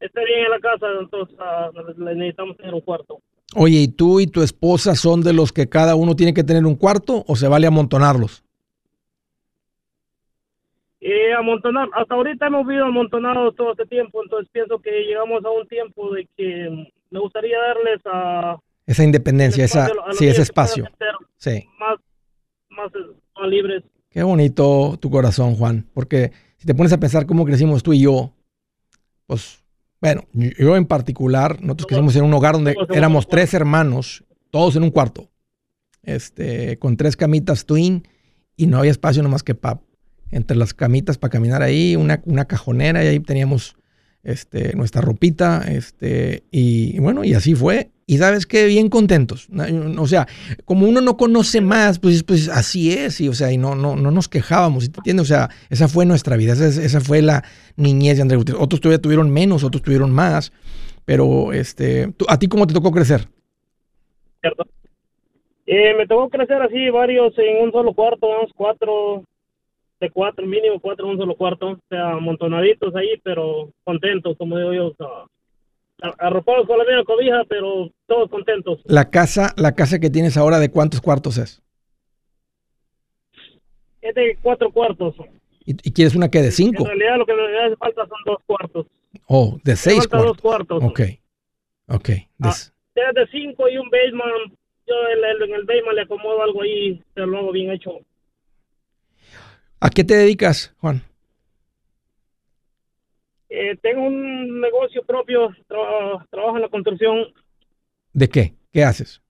esté 0.00 0.24
bien 0.24 0.44
en 0.44 0.50
la 0.50 0.60
casa, 0.60 0.86
entonces 1.00 1.36
ah, 1.40 1.70
necesitamos 1.96 2.56
tener 2.56 2.74
un 2.74 2.80
cuarto. 2.80 3.20
Oye, 3.56 3.78
¿y 3.78 3.88
tú 3.88 4.20
y 4.20 4.26
tu 4.26 4.42
esposa 4.42 4.94
son 4.94 5.22
de 5.22 5.32
los 5.32 5.52
que 5.52 5.68
cada 5.68 5.94
uno 5.94 6.14
tiene 6.14 6.34
que 6.34 6.44
tener 6.44 6.66
un 6.66 6.76
cuarto 6.76 7.24
o 7.26 7.36
se 7.36 7.48
vale 7.48 7.66
amontonarlos? 7.66 8.44
Eh, 11.00 11.32
amontonar, 11.32 11.88
hasta 11.94 12.14
ahorita 12.14 12.48
hemos 12.48 12.66
vivido 12.66 12.84
amontonados 12.86 13.54
todo 13.54 13.72
este 13.72 13.86
tiempo, 13.86 14.22
entonces 14.22 14.50
pienso 14.52 14.78
que 14.80 14.90
llegamos 14.90 15.44
a 15.44 15.50
un 15.50 15.66
tiempo 15.68 16.12
de 16.12 16.28
que 16.36 16.90
me 17.10 17.20
gustaría 17.20 17.56
darles 17.58 18.00
a... 18.04 18.58
Esa 18.84 19.04
independencia, 19.04 19.64
esa, 19.64 19.88
sí, 20.10 20.26
ese 20.26 20.42
espacio. 20.42 20.86
Sí. 21.36 21.64
Más, 21.78 21.98
más, 22.70 22.90
más 23.36 23.48
libres. 23.48 23.84
Qué 24.10 24.22
bonito 24.22 24.98
tu 25.00 25.10
corazón, 25.10 25.54
Juan, 25.54 25.86
porque 25.94 26.32
si 26.56 26.66
te 26.66 26.74
pones 26.74 26.92
a 26.92 26.98
pensar 26.98 27.26
cómo 27.26 27.44
crecimos 27.44 27.82
tú 27.82 27.92
y 27.92 28.02
yo, 28.02 28.32
pues 29.26 29.57
bueno, 30.00 30.24
yo 30.32 30.76
en 30.76 30.86
particular, 30.86 31.60
nosotros 31.60 31.86
crecimos 31.86 32.16
en 32.16 32.24
un 32.24 32.34
hogar 32.34 32.54
donde 32.54 32.76
éramos 32.90 33.28
tres 33.28 33.54
hermanos, 33.54 34.24
todos 34.50 34.76
en 34.76 34.84
un 34.84 34.90
cuarto, 34.90 35.30
este, 36.02 36.78
con 36.78 36.96
tres 36.96 37.16
camitas 37.16 37.66
twin 37.66 38.06
y 38.56 38.66
no 38.66 38.78
había 38.78 38.90
espacio 38.90 39.22
nomás 39.22 39.42
que 39.42 39.54
para 39.54 39.80
entre 40.30 40.56
las 40.56 40.74
camitas 40.74 41.18
para 41.18 41.30
caminar 41.30 41.62
ahí, 41.62 41.96
una, 41.96 42.22
una 42.26 42.44
cajonera 42.46 43.02
y 43.02 43.06
ahí 43.06 43.20
teníamos 43.20 43.76
este, 44.22 44.76
nuestra 44.76 45.00
ropita, 45.00 45.64
este, 45.68 46.44
y 46.50 46.98
bueno, 46.98 47.24
y 47.24 47.34
así 47.34 47.54
fue. 47.54 47.90
Y 48.10 48.16
sabes 48.16 48.46
qué, 48.46 48.64
bien 48.64 48.88
contentos. 48.88 49.48
O 49.98 50.06
sea, 50.06 50.26
como 50.64 50.88
uno 50.88 51.02
no 51.02 51.18
conoce 51.18 51.60
más, 51.60 51.98
pues, 51.98 52.22
pues 52.24 52.48
así 52.48 52.90
es, 52.90 53.20
y 53.20 53.28
o 53.28 53.34
sea, 53.34 53.52
y 53.52 53.58
no, 53.58 53.74
no, 53.74 53.96
no 53.96 54.10
nos 54.10 54.28
quejábamos, 54.28 54.90
¿te 54.90 54.98
entiendes? 55.00 55.24
O 55.24 55.28
sea, 55.28 55.50
esa 55.68 55.88
fue 55.88 56.06
nuestra 56.06 56.38
vida, 56.38 56.54
esa, 56.54 56.68
esa 56.68 57.00
fue 57.02 57.20
la 57.20 57.44
niñez 57.76 58.16
de 58.16 58.22
Andrés 58.22 58.38
Gutiérrez. 58.38 58.64
Otros 58.64 58.80
todavía 58.80 59.02
tuvieron 59.02 59.30
menos, 59.30 59.62
otros 59.62 59.82
tuvieron 59.82 60.10
más, 60.10 60.54
pero 61.04 61.52
este, 61.52 62.14
¿a 62.28 62.38
ti 62.38 62.48
cómo 62.48 62.66
te 62.66 62.72
tocó 62.72 62.92
crecer? 62.92 63.28
Eh, 65.66 65.94
me 65.98 66.06
tocó 66.06 66.30
crecer 66.30 66.62
así, 66.62 66.88
varios 66.88 67.38
en 67.38 67.62
un 67.62 67.72
solo 67.72 67.92
cuarto, 67.92 68.26
unos 68.26 68.50
cuatro, 68.56 69.22
de 70.00 70.10
cuatro, 70.10 70.46
mínimo 70.46 70.80
cuatro 70.80 71.04
en 71.04 71.10
un 71.12 71.18
solo 71.18 71.36
cuarto, 71.36 71.72
o 71.72 71.78
sea, 71.90 72.12
amontonaditos 72.12 72.96
ahí, 72.96 73.20
pero 73.22 73.68
contentos, 73.84 74.34
como 74.38 74.56
digo 74.56 74.72
yo, 74.72 74.86
o 74.86 74.94
sea, 74.94 75.26
arropados 76.18 76.66
con 76.66 76.78
la 76.78 76.84
misma 76.84 77.04
cobija, 77.04 77.44
pero 77.48 77.90
todos 78.06 78.30
contentos. 78.30 78.80
La 78.84 79.10
casa, 79.10 79.54
la 79.56 79.74
casa 79.74 79.98
que 79.98 80.10
tienes 80.10 80.36
ahora, 80.36 80.58
¿de 80.58 80.70
cuántos 80.70 81.00
cuartos 81.00 81.38
es? 81.38 81.62
Es 84.00 84.14
de 84.14 84.38
cuatro 84.42 84.70
cuartos. 84.72 85.16
¿Y, 85.64 85.74
quieres 85.92 86.14
una 86.14 86.30
que 86.30 86.40
de 86.40 86.50
cinco? 86.50 86.82
En 86.84 86.98
realidad 86.98 87.18
lo 87.18 87.26
que 87.26 87.34
me 87.34 87.58
hace 87.58 87.76
falta 87.76 88.06
son 88.06 88.18
dos 88.24 88.38
cuartos. 88.46 88.86
Oh, 89.26 89.58
de 89.64 89.76
seis 89.76 90.06
cuartos. 90.08 90.28
dos 90.28 90.40
cuartos. 90.40 90.82
Ok, 90.82 91.00
ok. 91.88 92.10
Ah, 92.42 92.54
de 93.14 93.26
cinco 93.30 93.68
y 93.68 93.76
un 93.76 93.88
basement 93.90 94.58
yo 94.88 94.94
en 95.44 95.54
el 95.54 95.64
Bayman 95.64 95.94
le 95.94 96.02
acomodo 96.02 96.42
algo 96.42 96.62
ahí, 96.62 97.02
se 97.14 97.20
lo 97.20 97.38
hago 97.38 97.52
bien 97.52 97.70
hecho. 97.70 97.90
¿A 99.80 99.90
qué 99.90 100.02
te 100.02 100.14
dedicas, 100.14 100.74
Juan? 100.80 101.02
Eh, 103.50 103.76
tengo 103.80 104.02
un 104.02 104.60
negocio 104.60 105.02
propio, 105.04 105.54
trabajo 105.66 106.56
en 106.56 106.62
la 106.62 106.68
construcción. 106.68 107.32
¿De 108.12 108.28
qué? 108.28 108.54
¿Qué 108.72 108.84
haces? 108.84 109.22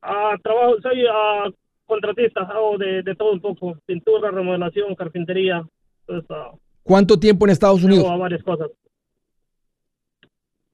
Ah, 0.00 0.36
trabajo, 0.42 0.80
soy 0.80 1.04
uh, 1.04 1.52
contratista, 1.84 2.42
hago 2.42 2.78
de, 2.78 3.02
todo 3.16 3.32
un 3.32 3.40
poco, 3.40 3.76
pintura, 3.86 4.30
remodelación, 4.30 4.94
carpintería. 4.94 5.66
Ah, 6.08 6.52
¿Cuánto 6.82 7.18
tiempo 7.18 7.46
en 7.46 7.50
Estados 7.50 7.82
Unidos? 7.82 8.06
varias 8.18 8.42
cosas. 8.42 8.70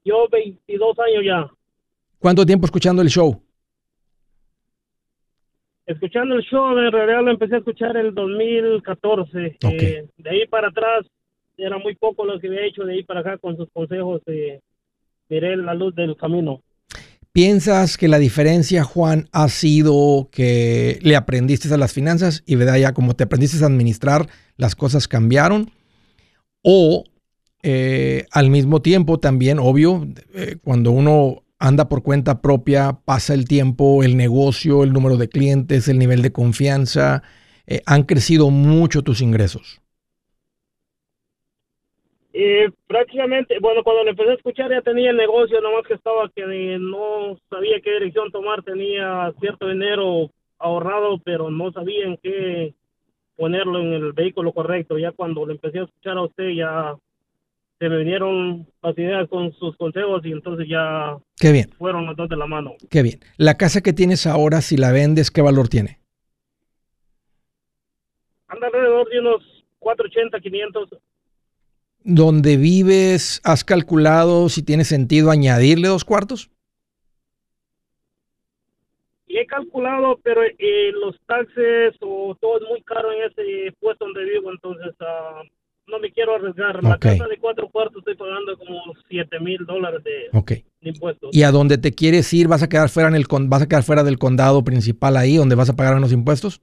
Yo 0.03 0.27
22 0.31 0.99
años 0.99 1.23
ya. 1.25 1.51
¿Cuánto 2.19 2.45
tiempo 2.45 2.65
escuchando 2.65 3.01
el 3.01 3.09
show? 3.09 3.41
Escuchando 5.87 6.35
el 6.35 6.43
show, 6.43 6.77
en 6.77 6.91
realidad 6.91 7.23
lo 7.23 7.31
empecé 7.31 7.55
a 7.55 7.57
escuchar 7.59 7.97
en 7.97 8.07
el 8.07 8.13
2014. 8.13 9.57
Eh, 9.61 10.07
de 10.17 10.29
ahí 10.29 10.47
para 10.47 10.69
atrás 10.69 11.05
era 11.57 11.77
muy 11.77 11.95
poco 11.95 12.25
lo 12.25 12.39
que 12.39 12.47
había 12.47 12.65
hecho, 12.65 12.83
de 12.83 12.93
ahí 12.93 13.03
para 13.03 13.21
acá 13.21 13.37
con 13.37 13.55
sus 13.57 13.69
consejos 13.71 14.21
miré 15.29 15.57
la 15.57 15.73
luz 15.73 15.95
del 15.95 16.15
camino. 16.15 16.61
¿Piensas 17.31 17.97
que 17.97 18.07
la 18.07 18.17
diferencia, 18.17 18.85
Juan, 18.85 19.27
ha 19.33 19.49
sido 19.49 20.29
que 20.31 20.99
le 21.01 21.17
aprendiste 21.17 21.73
a 21.73 21.77
las 21.77 21.91
finanzas 21.91 22.43
y 22.45 22.55
verdad 22.55 22.77
ya 22.77 22.93
como 22.93 23.13
te 23.13 23.25
aprendiste 23.25 23.61
a 23.61 23.67
administrar, 23.67 24.27
las 24.55 24.75
cosas 24.75 25.09
cambiaron? 25.09 25.69
¿O 26.61 27.03
eh, 27.61 28.25
al 28.31 28.49
mismo 28.49 28.81
tiempo 28.81 29.19
también, 29.19 29.59
obvio, 29.59 30.07
eh, 30.33 30.55
cuando 30.63 30.91
uno 30.91 31.43
anda 31.59 31.89
por 31.89 32.03
cuenta 32.03 32.41
propia, 32.41 32.99
pasa 33.03 33.33
el 33.33 33.45
tiempo, 33.49 34.03
el 34.03 34.15
negocio, 34.15 34.83
el 34.83 34.93
número 34.93 35.17
de 35.17 35.27
clientes, 35.27 35.87
el 35.87 35.99
nivel 35.99 36.21
de 36.21 36.31
confianza, 36.31 37.23
eh, 37.67 37.81
han 37.85 38.03
crecido 38.03 38.49
mucho 38.49 39.01
tus 39.01 39.19
ingresos. 39.19 39.81
Eh, 42.37 42.69
prácticamente, 42.85 43.59
bueno, 43.61 43.81
cuando 43.81 44.03
le 44.03 44.09
empecé 44.09 44.31
a 44.31 44.33
escuchar 44.33 44.69
ya 44.69 44.81
tenía 44.81 45.11
el 45.11 45.15
negocio, 45.15 45.61
nomás 45.61 45.87
que 45.87 45.93
estaba 45.93 46.29
que 46.35 46.77
no 46.81 47.39
sabía 47.49 47.79
qué 47.81 47.93
dirección 47.93 48.29
tomar, 48.29 48.61
tenía 48.61 49.31
cierto 49.39 49.69
dinero 49.69 50.29
ahorrado, 50.59 51.17
pero 51.23 51.49
no 51.49 51.71
sabía 51.71 52.03
en 52.05 52.17
qué 52.21 52.73
ponerlo 53.37 53.79
en 53.79 53.93
el 53.93 54.11
vehículo 54.11 54.51
correcto. 54.51 54.97
Ya 54.97 55.13
cuando 55.13 55.45
le 55.45 55.53
empecé 55.53 55.79
a 55.79 55.83
escuchar 55.83 56.17
a 56.17 56.23
usted, 56.23 56.49
ya 56.49 56.95
se 57.79 57.87
me 57.87 57.99
vinieron 57.99 58.67
las 58.83 58.97
ideas 58.97 59.29
con 59.29 59.53
sus 59.53 59.77
consejos 59.77 60.25
y 60.25 60.33
entonces 60.33 60.67
ya 60.67 61.15
Qué 61.37 61.53
bien. 61.53 61.69
fueron 61.77 62.05
los 62.05 62.17
dos 62.17 62.27
de 62.27 62.35
la 62.35 62.47
mano. 62.47 62.73
Qué 62.89 63.01
bien. 63.01 63.21
La 63.37 63.55
casa 63.55 63.79
que 63.79 63.93
tienes 63.93 64.27
ahora, 64.27 64.59
si 64.59 64.75
la 64.75 64.91
vendes, 64.91 65.31
¿qué 65.31 65.41
valor 65.41 65.69
tiene? 65.69 65.99
Anda 68.49 68.67
alrededor 68.67 69.07
de 69.09 69.19
unos 69.21 69.41
480, 69.79 70.39
500 70.41 70.89
donde 72.05 72.55
vives, 72.55 73.41
¿has 73.43 73.63
calculado 73.63 74.47
si 74.47 74.61
tiene 74.61 74.85
sentido 74.85 75.31
añadirle 75.31 75.87
dos 75.87 76.05
cuartos? 76.05 76.51
He 79.27 79.45
calculado, 79.47 80.19
pero 80.23 80.43
eh, 80.43 80.91
los 80.93 81.19
taxes 81.25 81.95
o 81.99 82.37
todo 82.39 82.57
es 82.57 82.69
muy 82.69 82.81
caro 82.83 83.11
en 83.11 83.23
ese 83.23 83.75
puesto 83.81 84.05
donde 84.05 84.23
vivo, 84.23 84.51
entonces 84.51 84.93
uh, 85.01 85.43
no 85.87 85.99
me 85.99 86.11
quiero 86.11 86.35
arriesgar. 86.35 86.81
La 86.83 86.99
casa 86.99 87.27
de 87.27 87.37
cuatro 87.39 87.67
cuartos 87.69 87.97
estoy 87.97 88.15
pagando 88.15 88.55
como 88.59 88.81
siete 89.09 89.39
mil 89.39 89.65
dólares 89.65 90.01
de, 90.03 90.63
impuestos. 90.81 91.31
¿Y 91.33 91.41
a 91.41 91.51
dónde 91.51 91.79
te 91.79 91.91
quieres 91.91 92.31
ir? 92.33 92.47
¿Vas 92.47 92.61
a 92.61 92.69
quedar 92.69 92.89
fuera 92.89 93.09
en 93.09 93.15
el 93.15 93.25
vas 93.27 93.63
a 93.63 93.67
quedar 93.67 93.83
fuera 93.83 94.03
del 94.03 94.19
condado 94.19 94.63
principal 94.63 95.17
ahí, 95.17 95.37
donde 95.37 95.55
vas 95.55 95.71
a 95.71 95.75
pagar 95.75 95.95
menos 95.95 96.13
impuestos? 96.13 96.61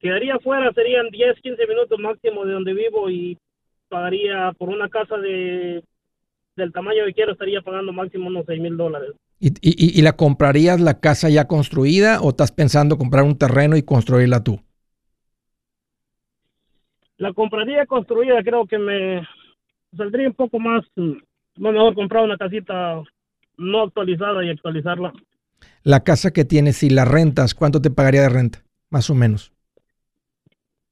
Quedaría 0.00 0.38
fuera, 0.38 0.72
serían 0.72 1.08
10, 1.10 1.40
15 1.40 1.66
minutos 1.66 1.98
máximo 2.00 2.44
de 2.44 2.52
donde 2.52 2.74
vivo 2.74 3.10
y 3.10 3.38
pagaría 3.88 4.52
por 4.58 4.68
una 4.68 4.88
casa 4.88 5.16
de 5.18 5.82
del 6.56 6.72
tamaño 6.72 7.04
que 7.06 7.14
quiero, 7.14 7.32
estaría 7.32 7.62
pagando 7.62 7.92
máximo 7.92 8.26
unos 8.26 8.44
6 8.46 8.60
mil 8.60 8.76
dólares. 8.76 9.12
¿Y, 9.38 9.48
y, 9.62 9.98
y 9.98 10.02
la 10.02 10.12
comprarías 10.12 10.80
la 10.80 11.00
casa 11.00 11.30
ya 11.30 11.46
construida 11.46 12.20
o 12.20 12.30
estás 12.30 12.52
pensando 12.52 12.98
comprar 12.98 13.24
un 13.24 13.38
terreno 13.38 13.76
y 13.76 13.82
construirla 13.82 14.44
tú? 14.44 14.60
La 17.16 17.32
compraría 17.32 17.86
construida, 17.86 18.42
creo 18.42 18.66
que 18.66 18.78
me 18.78 19.26
saldría 19.96 20.28
un 20.28 20.34
poco 20.34 20.58
más, 20.58 20.84
más 20.96 21.72
mejor 21.72 21.94
comprar 21.94 22.24
una 22.24 22.36
casita 22.36 23.02
no 23.56 23.82
actualizada 23.82 24.44
y 24.44 24.50
actualizarla. 24.50 25.12
La 25.82 26.00
casa 26.00 26.32
que 26.32 26.44
tienes, 26.44 26.78
si 26.78 26.90
la 26.90 27.04
rentas, 27.04 27.54
¿cuánto 27.54 27.80
te 27.80 27.90
pagaría 27.90 28.22
de 28.22 28.30
renta? 28.30 28.64
Más 28.90 29.08
o 29.10 29.14
menos. 29.14 29.52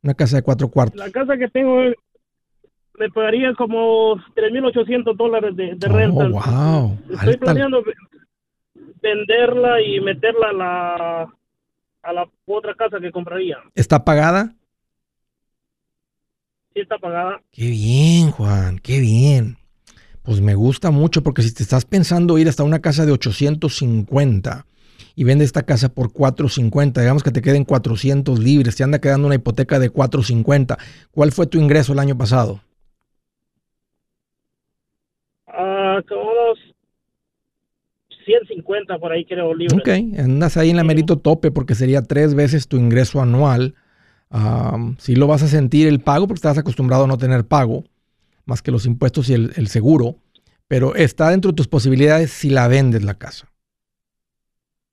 Una 0.03 0.15
casa 0.15 0.37
de 0.37 0.43
cuatro 0.43 0.69
cuartos. 0.69 0.97
La 0.99 1.11
casa 1.11 1.37
que 1.37 1.49
tengo 1.49 1.81
me 2.99 3.11
pagaría 3.11 3.55
como 3.55 4.17
3.800 4.35 5.17
dólares 5.17 5.57
de, 5.57 5.75
de 5.77 5.87
oh, 5.87 5.93
renta. 5.93 6.29
wow. 6.29 6.99
Estoy 7.11 7.37
planeando 7.37 7.83
venderla 9.01 9.81
y 9.81 10.01
meterla 10.01 10.51
a 10.51 10.53
la, 10.53 11.35
a 12.03 12.13
la 12.13 12.29
otra 12.47 12.75
casa 12.75 12.99
que 13.01 13.13
compraría. 13.13 13.59
¿Está 13.75 14.05
pagada? 14.05 14.55
Sí, 16.75 16.81
está 16.81 16.99
pagada. 16.99 17.41
Qué 17.53 17.71
bien, 17.71 18.31
Juan, 18.31 18.79
qué 18.81 19.01
bien. 19.01 19.57
Pues 20.23 20.41
me 20.41 20.55
gusta 20.55 20.91
mucho 20.91 21.23
porque 21.23 21.43
si 21.43 21.55
te 21.55 21.63
estás 21.63 21.85
pensando 21.85 22.37
ir 22.39 22.49
hasta 22.49 22.65
una 22.65 22.81
casa 22.81 23.07
de 23.07 23.13
850 23.13 24.67
y 25.19 25.25
vende 25.25 25.45
esta 25.45 25.65
casa 25.65 25.89
por 25.89 26.13
450, 26.13 27.01
digamos 27.01 27.25
que 27.25 27.33
te 27.33 27.43
queden 27.43 27.65
400 27.65 28.39
libres, 28.39 28.77
te 28.77 28.85
anda 28.85 29.01
quedando 29.01 29.27
una 29.27 29.35
hipoteca 29.35 29.81
de 29.81 29.91
450. 29.91 30.79
¿Cuál 31.11 31.33
fue 31.33 31.49
tu 31.49 31.59
ingreso 31.59 31.93
el 31.93 31.99
año 31.99 32.17
pasado? 32.17 32.61
Ah, 35.49 36.01
como 36.09 36.23
unos 36.23 36.59
150 38.27 38.97
por 38.99 39.11
ahí 39.11 39.25
creo 39.25 39.53
libres. 39.55 39.77
Ok, 39.77 39.89
andas 40.21 40.57
ahí 40.57 40.71
en 40.71 40.77
la 40.77 40.85
merito 40.85 41.19
tope 41.19 41.51
porque 41.51 41.75
sería 41.75 42.03
tres 42.03 42.37
veces 42.37 42.69
tu 42.69 42.77
ingreso 42.77 43.21
anual. 43.21 43.75
si 44.99 45.17
lo 45.17 45.27
vas 45.27 45.43
a 45.43 45.49
sentir 45.49 45.89
el 45.89 45.99
pago 45.99 46.29
porque 46.29 46.39
estás 46.39 46.59
acostumbrado 46.59 47.03
a 47.03 47.09
no 47.09 47.19
tener 47.19 47.45
pago, 47.45 47.83
más 48.45 48.63
que 48.63 48.71
los 48.71 48.87
impuestos 48.87 49.31
y 49.31 49.35
el, 49.35 49.51
el 49.57 49.67
seguro, 49.67 50.15
pero 50.69 50.95
está 50.95 51.31
dentro 51.31 51.51
de 51.51 51.57
tus 51.57 51.67
posibilidades 51.67 52.31
si 52.31 52.51
la 52.51 52.69
vendes 52.69 53.03
la 53.03 53.15
casa. 53.15 53.49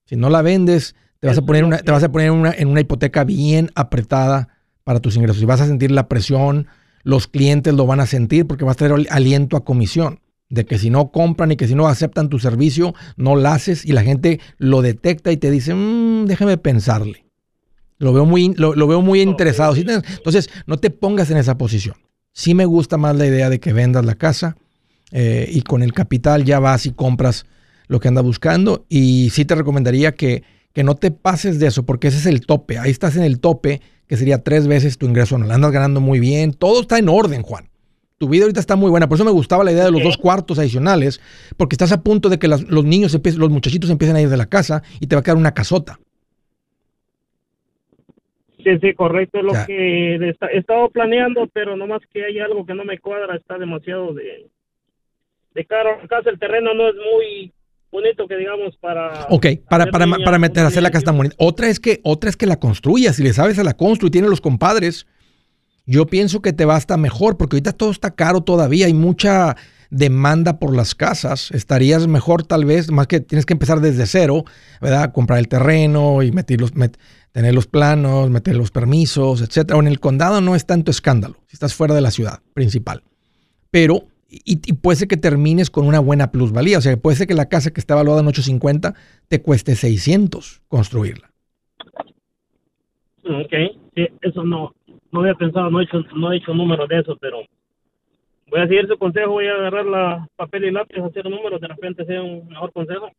Si 0.05 0.15
no 0.15 0.29
la 0.29 0.41
vendes, 0.41 0.95
te 1.19 1.27
vas 1.27 1.37
a 1.37 1.41
poner, 1.41 1.63
una, 1.63 1.77
te 1.79 1.91
vas 1.91 2.03
a 2.03 2.11
poner 2.11 2.31
una, 2.31 2.51
en 2.51 2.67
una 2.67 2.81
hipoteca 2.81 3.23
bien 3.23 3.71
apretada 3.75 4.49
para 4.83 4.99
tus 4.99 5.15
ingresos. 5.15 5.41
Y 5.41 5.45
vas 5.45 5.61
a 5.61 5.67
sentir 5.67 5.91
la 5.91 6.07
presión, 6.07 6.67
los 7.03 7.27
clientes 7.27 7.73
lo 7.73 7.85
van 7.85 7.99
a 7.99 8.05
sentir 8.05 8.45
porque 8.45 8.65
vas 8.65 8.75
a 8.75 8.87
tener 8.87 9.07
aliento 9.09 9.57
a 9.57 9.65
comisión. 9.65 10.19
De 10.47 10.65
que 10.65 10.77
si 10.77 10.91
no 10.91 11.11
compran 11.11 11.51
y 11.51 11.55
que 11.55 11.67
si 11.67 11.73
no 11.73 11.87
aceptan 11.87 12.29
tu 12.29 12.37
servicio, 12.37 12.93
no 13.17 13.35
lo 13.35 13.49
haces 13.49 13.83
y 13.83 13.93
la 13.93 14.03
gente 14.03 14.39
lo 14.59 14.83
detecta 14.83 15.31
y 15.31 15.37
te 15.37 15.49
dice, 15.49 15.73
mmm, 15.73 16.25
déjame 16.25 16.57
pensarle. 16.57 17.25
Lo 17.97 18.13
veo 18.13 18.25
muy, 18.25 18.53
lo, 18.53 18.87
veo 18.87 19.01
muy 19.01 19.21
interesado. 19.21 19.75
Entonces, 19.75 20.49
no 20.67 20.77
te 20.77 20.91
pongas 20.91 21.31
en 21.31 21.37
esa 21.37 21.57
posición. 21.57 21.95
Sí 22.31 22.53
me 22.53 22.65
gusta 22.65 22.97
más 22.97 23.15
la 23.15 23.25
idea 23.25 23.49
de 23.49 23.59
que 23.59 23.73
vendas 23.73 24.05
la 24.05 24.15
casa 24.15 24.55
eh, 25.11 25.49
y 25.51 25.61
con 25.61 25.81
el 25.81 25.93
capital 25.93 26.43
ya 26.43 26.59
vas 26.59 26.85
y 26.85 26.91
compras 26.91 27.45
lo 27.87 27.99
que 27.99 28.07
anda 28.07 28.21
buscando. 28.21 28.85
Y 28.89 29.29
sí 29.31 29.45
te 29.45 29.55
recomendaría 29.55 30.13
que, 30.13 30.43
que 30.73 30.83
no 30.83 30.95
te 30.95 31.11
pases 31.11 31.59
de 31.59 31.67
eso, 31.67 31.85
porque 31.85 32.07
ese 32.07 32.17
es 32.17 32.25
el 32.25 32.45
tope. 32.45 32.77
Ahí 32.77 32.91
estás 32.91 33.15
en 33.17 33.23
el 33.23 33.39
tope, 33.39 33.81
que 34.07 34.17
sería 34.17 34.43
tres 34.43 34.67
veces 34.67 34.97
tu 34.97 35.05
ingreso 35.05 35.35
anual. 35.35 35.51
Andas 35.51 35.71
ganando 35.71 36.01
muy 36.01 36.19
bien. 36.19 36.53
Todo 36.53 36.81
está 36.81 36.97
en 36.97 37.09
orden, 37.09 37.41
Juan. 37.41 37.69
Tu 38.17 38.29
vida 38.29 38.43
ahorita 38.43 38.61
está 38.61 38.75
muy 38.75 38.89
buena. 38.89 39.09
Por 39.09 39.17
eso 39.17 39.25
me 39.25 39.31
gustaba 39.31 39.63
la 39.63 39.73
idea 39.73 39.83
de 39.83 39.91
los 39.91 40.01
dos 40.01 40.17
cuartos 40.17 40.57
adicionales, 40.57 41.19
porque 41.57 41.73
estás 41.73 41.91
a 41.91 42.01
punto 42.01 42.29
de 42.29 42.39
que 42.39 42.47
los 42.47 42.85
niños, 42.85 43.19
los 43.37 43.49
muchachitos 43.49 43.89
empiecen 43.89 44.15
a 44.15 44.21
ir 44.21 44.29
de 44.29 44.37
la 44.37 44.45
casa 44.45 44.83
y 45.01 45.07
te 45.07 45.15
va 45.15 45.19
a 45.19 45.23
quedar 45.23 45.37
una 45.37 45.53
casota. 45.53 45.99
Sí, 48.65 48.79
sí, 48.81 48.93
correcto. 48.95 49.39
Es 49.39 49.43
lo 49.43 49.53
que 49.67 50.15
he 50.15 50.57
estado 50.57 50.89
planeando, 50.89 51.47
pero 51.53 51.77
nomás 51.77 52.01
que 52.11 52.25
hay 52.25 52.39
algo 52.39 52.65
que 52.65 52.73
no 52.73 52.83
me 52.83 52.99
cuadra. 52.99 53.35
Está 53.35 53.59
demasiado 53.59 54.13
de, 54.13 54.47
de 55.53 55.65
caro. 55.65 55.99
Casa 56.07 56.31
el 56.31 56.39
terreno 56.39 56.73
no 56.73 56.89
es 56.89 56.95
muy 56.95 57.51
bonito 57.95 58.27
que 58.27 58.35
digamos 58.35 58.75
para... 58.77 59.27
Ok, 59.29 59.47
para, 59.69 59.87
para, 59.87 60.05
para 60.23 60.39
meter, 60.39 60.65
hacer 60.65 60.83
la 60.83 60.91
casa 60.91 61.05
tan 61.05 61.17
bonita. 61.17 61.35
Otra 61.39 61.69
es 61.69 61.79
que, 61.79 62.01
otra 62.03 62.29
es 62.29 62.37
que 62.37 62.45
la 62.45 62.59
construyas, 62.59 63.15
si 63.15 63.23
le 63.23 63.33
sabes 63.33 63.57
a 63.57 63.63
la 63.63 63.75
constru 63.75 64.07
y 64.07 64.11
tienes 64.11 64.29
los 64.29 64.41
compadres, 64.41 65.07
yo 65.85 66.05
pienso 66.05 66.41
que 66.41 66.53
te 66.53 66.65
va 66.65 66.75
hasta 66.75 66.97
mejor, 66.97 67.37
porque 67.37 67.55
ahorita 67.55 67.73
todo 67.73 67.91
está 67.91 68.11
caro 68.11 68.41
todavía, 68.41 68.87
hay 68.87 68.93
mucha 68.93 69.55
demanda 69.89 70.59
por 70.59 70.75
las 70.75 70.95
casas, 70.95 71.51
estarías 71.51 72.07
mejor 72.07 72.43
tal 72.43 72.65
vez, 72.65 72.91
más 72.91 73.07
que 73.07 73.19
tienes 73.19 73.45
que 73.45 73.53
empezar 73.53 73.79
desde 73.79 74.05
cero, 74.07 74.43
¿verdad? 74.81 75.13
Comprar 75.13 75.39
el 75.39 75.47
terreno 75.47 76.23
y 76.23 76.31
meter 76.31 76.59
los, 76.59 76.73
tener 77.31 77.53
los 77.53 77.67
planos, 77.67 78.29
meter 78.29 78.55
los 78.55 78.71
permisos, 78.71 79.41
etcétera. 79.41 79.77
O 79.77 79.81
en 79.81 79.87
el 79.87 79.99
condado 79.99 80.41
no 80.41 80.55
es 80.55 80.65
tanto 80.65 80.91
escándalo, 80.91 81.37
si 81.47 81.53
estás 81.53 81.73
fuera 81.73 81.93
de 81.93 82.01
la 82.01 82.11
ciudad 82.11 82.41
principal. 82.53 83.03
Pero 83.71 84.07
y, 84.43 84.73
puede 84.73 84.97
ser 84.97 85.07
que 85.07 85.17
termines 85.17 85.69
con 85.69 85.85
una 85.87 85.99
buena 85.99 86.31
plusvalía. 86.31 86.77
O 86.77 86.81
sea, 86.81 86.95
puede 86.97 87.17
ser 87.17 87.27
que 87.27 87.33
la 87.33 87.49
casa 87.49 87.71
que 87.71 87.79
está 87.79 87.93
evaluada 87.93 88.21
en 88.21 88.27
850 88.27 88.93
te 89.27 89.41
cueste 89.41 89.75
600 89.75 90.61
construirla. 90.67 91.31
Ok, 93.23 93.53
sí, 93.95 94.07
eso 94.21 94.43
no, 94.43 94.73
no 95.11 95.21
había 95.21 95.33
pensado, 95.33 95.71
no 95.71 95.81
he 95.81 95.85
hecho, 95.85 96.03
no 96.15 96.31
he 96.31 96.37
hecho 96.37 96.53
números 96.53 96.87
de 96.89 96.99
eso, 96.99 97.17
pero 97.19 97.37
voy 98.51 98.61
a 98.61 98.67
seguir 98.67 98.87
su 98.87 98.97
consejo, 98.97 99.31
voy 99.31 99.47
a 99.47 99.53
agarrar 99.53 99.85
la 99.85 100.27
papel 100.35 100.65
y 100.65 100.71
lápiz, 100.71 101.01
hacer 101.01 101.29
números, 101.29 101.59
de 101.59 101.67
repente 101.67 102.05
sea 102.05 102.21
un 102.21 102.47
mejor 102.47 102.71
consejo. 102.71 103.09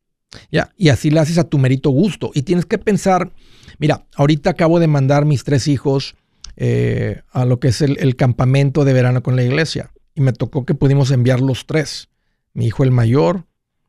Ya, 0.50 0.70
y 0.76 0.90
así 0.90 1.10
le 1.10 1.20
haces 1.20 1.38
a 1.38 1.48
tu 1.48 1.58
merito 1.58 1.90
gusto. 1.90 2.30
Y 2.34 2.42
tienes 2.42 2.66
que 2.66 2.78
pensar, 2.78 3.30
mira, 3.78 4.06
ahorita 4.16 4.50
acabo 4.50 4.78
de 4.78 4.86
mandar 4.86 5.24
mis 5.24 5.44
tres 5.44 5.66
hijos 5.68 6.14
eh, 6.56 7.22
a 7.32 7.44
lo 7.44 7.60
que 7.60 7.68
es 7.68 7.82
el, 7.82 8.16
campamento 8.16 8.84
de 8.84 8.92
verano 8.92 9.22
con 9.22 9.36
la 9.36 9.42
iglesia. 9.42 9.90
Y 10.16 10.22
me 10.22 10.32
tocó 10.32 10.64
que 10.64 10.74
pudimos 10.74 11.12
enviar 11.12 11.40
los 11.40 11.66
tres. 11.66 12.08
Mi 12.54 12.66
hijo 12.66 12.82
el 12.82 12.90
mayor, 12.90 13.44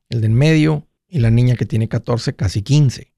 el 0.10 0.22
del 0.22 0.32
medio 0.32 0.86
y 1.08 1.20
la 1.20 1.32
niña 1.32 1.56
que 1.56 1.66
tiene 1.66 1.88
14, 1.88 2.36
casi 2.36 2.62
15. 2.62 3.12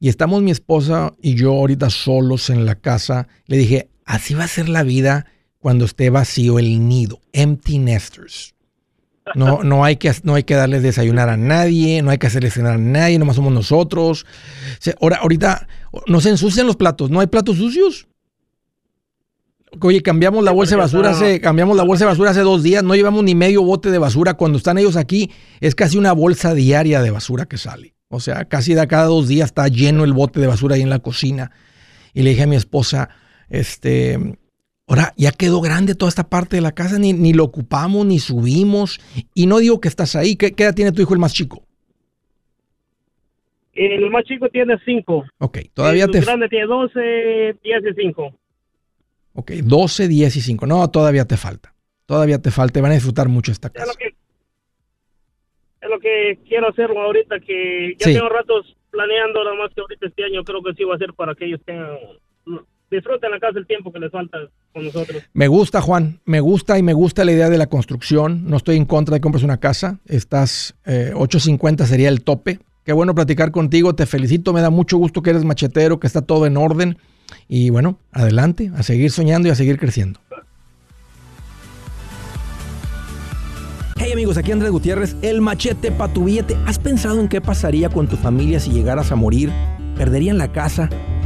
Y 0.00 0.08
estamos 0.08 0.40
mi 0.40 0.52
esposa 0.52 1.12
y 1.20 1.34
yo 1.34 1.50
ahorita 1.50 1.90
solos 1.90 2.48
en 2.50 2.64
la 2.64 2.76
casa. 2.76 3.28
Le 3.46 3.58
dije, 3.58 3.90
así 4.06 4.34
va 4.34 4.44
a 4.44 4.48
ser 4.48 4.68
la 4.68 4.84
vida 4.84 5.26
cuando 5.58 5.84
esté 5.84 6.10
vacío 6.10 6.58
el 6.58 6.88
nido. 6.88 7.20
Empty 7.32 7.78
nesters. 7.78 8.54
No, 9.34 9.62
no, 9.64 9.84
hay 9.84 9.96
que, 9.96 10.12
no 10.22 10.34
hay 10.34 10.44
que 10.44 10.54
darles 10.54 10.82
desayunar 10.82 11.28
a 11.28 11.36
nadie, 11.36 12.02
no 12.02 12.10
hay 12.10 12.18
que 12.18 12.26
hacerles 12.28 12.54
cenar 12.54 12.74
a 12.74 12.78
nadie, 12.78 13.18
nomás 13.18 13.36
somos 13.36 13.52
nosotros. 13.52 14.26
ahora, 15.00 15.16
ahorita 15.16 15.66
no 16.06 16.20
se 16.20 16.30
ensucian 16.30 16.66
los 16.66 16.76
platos, 16.76 17.10
no 17.10 17.20
hay 17.20 17.26
platos 17.26 17.56
sucios. 17.56 18.06
Oye, 19.80 20.02
cambiamos 20.02 20.44
la 20.44 20.52
bolsa 20.52 20.76
de 20.76 20.82
basura 20.82 21.10
hace, 21.10 21.40
cambiamos 21.40 21.76
la 21.76 21.82
bolsa 21.82 22.04
de 22.04 22.10
basura 22.10 22.30
hace 22.30 22.40
dos 22.40 22.62
días, 22.62 22.82
no 22.82 22.94
llevamos 22.94 23.24
ni 23.24 23.34
medio 23.34 23.62
bote 23.62 23.90
de 23.90 23.98
basura. 23.98 24.34
Cuando 24.34 24.58
están 24.58 24.78
ellos 24.78 24.96
aquí, 24.96 25.30
es 25.60 25.74
casi 25.74 25.98
una 25.98 26.12
bolsa 26.12 26.54
diaria 26.54 27.02
de 27.02 27.10
basura 27.10 27.46
que 27.46 27.56
sale. 27.56 27.94
O 28.08 28.20
sea, 28.20 28.44
casi 28.44 28.74
de 28.74 28.86
cada 28.86 29.06
dos 29.06 29.28
días 29.28 29.46
está 29.46 29.66
lleno 29.68 30.04
el 30.04 30.12
bote 30.12 30.40
de 30.40 30.46
basura 30.46 30.76
ahí 30.76 30.82
en 30.82 30.90
la 30.90 31.00
cocina. 31.00 31.50
Y 32.12 32.22
le 32.22 32.30
dije 32.30 32.44
a 32.44 32.46
mi 32.46 32.56
esposa, 32.56 33.08
este, 33.48 34.18
ahora 34.86 35.12
ya 35.16 35.32
quedó 35.32 35.60
grande 35.60 35.94
toda 35.94 36.08
esta 36.08 36.28
parte 36.28 36.56
de 36.56 36.62
la 36.62 36.72
casa, 36.72 36.98
ni, 36.98 37.12
ni 37.12 37.32
lo 37.32 37.44
ocupamos, 37.44 38.06
ni 38.06 38.18
subimos. 38.18 39.00
Y 39.34 39.46
no 39.46 39.58
digo 39.58 39.80
que 39.80 39.88
estás 39.88 40.14
ahí. 40.14 40.36
¿Qué, 40.36 40.54
edad 40.56 40.74
tiene 40.74 40.92
tu 40.92 41.02
hijo 41.02 41.14
el 41.14 41.20
más 41.20 41.34
chico? 41.34 41.64
El 43.72 44.08
más 44.10 44.24
chico 44.24 44.48
tiene 44.48 44.76
cinco. 44.84 45.24
Ok, 45.38 45.58
todavía 45.74 46.06
te... 46.06 46.18
El 46.18 46.24
grande 46.24 46.48
tiene 46.48 46.66
12, 46.66 47.56
10 47.64 47.82
y 47.90 48.02
5. 48.02 48.34
Ok, 49.34 49.52
12, 49.52 50.08
10 50.08 50.36
y 50.36 50.40
5. 50.40 50.66
No, 50.66 50.88
todavía 50.90 51.26
te 51.26 51.36
falta. 51.36 51.74
Todavía 52.06 52.40
te 52.40 52.50
falta. 52.50 52.80
Van 52.80 52.92
a 52.92 52.94
disfrutar 52.94 53.28
mucho 53.28 53.52
esta 53.52 53.70
casa. 53.70 53.92
Es 55.80 55.90
lo 55.90 56.00
que, 56.00 56.38
quiero 56.48 56.68
hacerlo 56.68 57.00
ahorita, 57.02 57.40
que 57.40 57.94
ya 57.98 58.06
tengo 58.06 58.28
ratos 58.28 58.74
planeando, 58.90 59.44
nada 59.44 59.56
más 59.56 59.74
que 59.74 59.82
ahorita 59.82 60.06
este 60.06 60.24
año 60.24 60.42
creo 60.44 60.62
que 60.62 60.72
sí 60.74 60.84
va 60.84 60.94
a 60.94 60.98
ser 60.98 61.12
para 61.12 61.34
que 61.34 61.44
ellos 61.44 61.60
tengan 61.66 61.98
disfruten 62.90 63.30
la 63.30 63.40
casa 63.40 63.58
el 63.58 63.66
tiempo 63.66 63.92
que 63.92 63.98
les 63.98 64.10
falta 64.10 64.38
con 64.72 64.84
nosotros. 64.84 65.22
Me 65.32 65.48
gusta, 65.48 65.80
Juan, 65.80 66.20
me 66.24 66.40
gusta 66.40 66.78
y 66.78 66.82
me 66.82 66.92
gusta 66.92 67.24
la 67.24 67.32
idea 67.32 67.50
de 67.50 67.58
la 67.58 67.66
construcción. 67.66 68.48
No 68.48 68.56
estoy 68.56 68.76
en 68.76 68.84
contra 68.84 69.14
de 69.14 69.20
que 69.20 69.22
compres 69.22 69.44
una 69.44 69.58
casa. 69.58 69.98
Estás 70.06 70.74
850 70.86 71.84
eh, 71.84 71.86
sería 71.86 72.08
el 72.08 72.22
tope. 72.22 72.60
Qué 72.84 72.92
bueno 72.92 73.14
platicar 73.14 73.50
contigo, 73.50 73.94
te 73.94 74.04
felicito, 74.04 74.52
me 74.52 74.60
da 74.60 74.68
mucho 74.68 74.98
gusto 74.98 75.22
que 75.22 75.30
eres 75.30 75.42
machetero, 75.42 75.98
que 75.98 76.06
está 76.06 76.20
todo 76.20 76.44
en 76.44 76.58
orden. 76.58 76.98
Y 77.48 77.70
bueno, 77.70 77.98
adelante, 78.12 78.70
a 78.76 78.82
seguir 78.82 79.10
soñando 79.10 79.48
y 79.48 79.50
a 79.50 79.54
seguir 79.54 79.78
creciendo. 79.78 80.20
Hey 83.96 84.12
amigos, 84.12 84.36
aquí 84.36 84.52
Andrés 84.52 84.70
Gutiérrez, 84.70 85.16
el 85.22 85.40
machete 85.40 85.90
para 85.90 86.12
tu 86.12 86.24
billete. 86.24 86.56
¿Has 86.66 86.78
pensado 86.78 87.20
en 87.20 87.28
qué 87.28 87.40
pasaría 87.40 87.88
con 87.88 88.08
tu 88.08 88.16
familia 88.16 88.60
si 88.60 88.70
llegaras 88.70 89.12
a 89.12 89.16
morir? 89.16 89.50
¿Perderían 89.96 90.36
la 90.36 90.52
casa? 90.52 90.90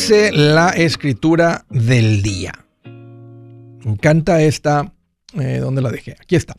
Dice 0.00 0.32
la 0.32 0.70
escritura 0.70 1.66
del 1.68 2.22
día. 2.22 2.54
Me 2.84 3.92
encanta 3.92 4.40
esta. 4.40 4.94
Eh, 5.34 5.58
¿Dónde 5.58 5.82
la 5.82 5.90
dejé? 5.90 6.16
Aquí 6.18 6.36
está. 6.36 6.56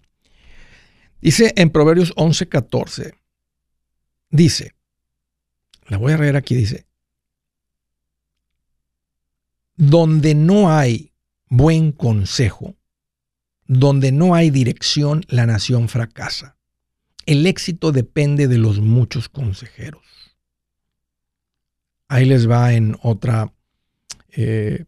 Dice 1.20 1.52
en 1.56 1.72
Proverbios 1.72 2.14
11:14. 2.18 3.16
Dice. 4.30 4.76
La 5.88 5.98
voy 5.98 6.14
a 6.14 6.20
leer 6.20 6.36
aquí. 6.36 6.54
Dice. 6.54 6.86
Donde 9.76 10.36
no 10.36 10.72
hay 10.72 11.12
buen 11.50 11.94
consejo, 11.94 12.76
donde 13.66 14.12
no 14.12 14.36
hay 14.36 14.52
dirección, 14.52 15.26
la 15.30 15.48
nación 15.48 15.90
fracasa. 15.90 16.58
El 17.26 17.48
éxito 17.48 17.92
depende 17.92 18.48
de 18.48 18.60
los 18.60 18.80
muchos 18.80 19.30
consejeros. 19.30 20.21
Ahí 22.12 22.26
les 22.26 22.50
va 22.50 22.74
en 22.74 22.98
otra 23.04 23.54
eh, 24.36 24.84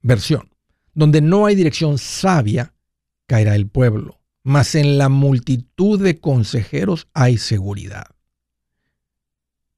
versión. 0.00 0.48
Donde 0.94 1.20
no 1.20 1.44
hay 1.44 1.54
dirección 1.54 1.98
sabia, 1.98 2.72
caerá 3.26 3.54
el 3.54 3.68
pueblo, 3.68 4.22
mas 4.42 4.74
en 4.74 4.96
la 4.96 5.10
multitud 5.10 6.02
de 6.02 6.18
consejeros 6.18 7.08
hay 7.12 7.36
seguridad. 7.36 8.06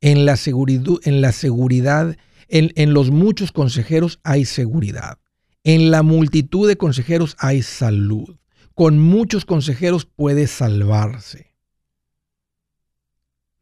En 0.01 0.25
la, 0.25 0.37
seguridad, 0.37 0.95
en, 1.03 1.21
la 1.21 1.33
seguridad 1.33 2.17
en 2.47 2.95
los 2.95 3.11
muchos 3.11 3.51
consejeros 3.51 4.21
hay 4.23 4.45
seguridad. 4.45 5.19
En 5.65 5.91
la 5.91 6.05
multitud 6.05 6.69
de 6.69 6.77
consejeros 6.77 7.35
hay 7.41 7.63
salud. 7.63 8.37
Con 8.75 9.01
muchos 9.01 9.45
consejeros 9.45 10.05
puede 10.05 10.47
salvarse. 10.47 11.57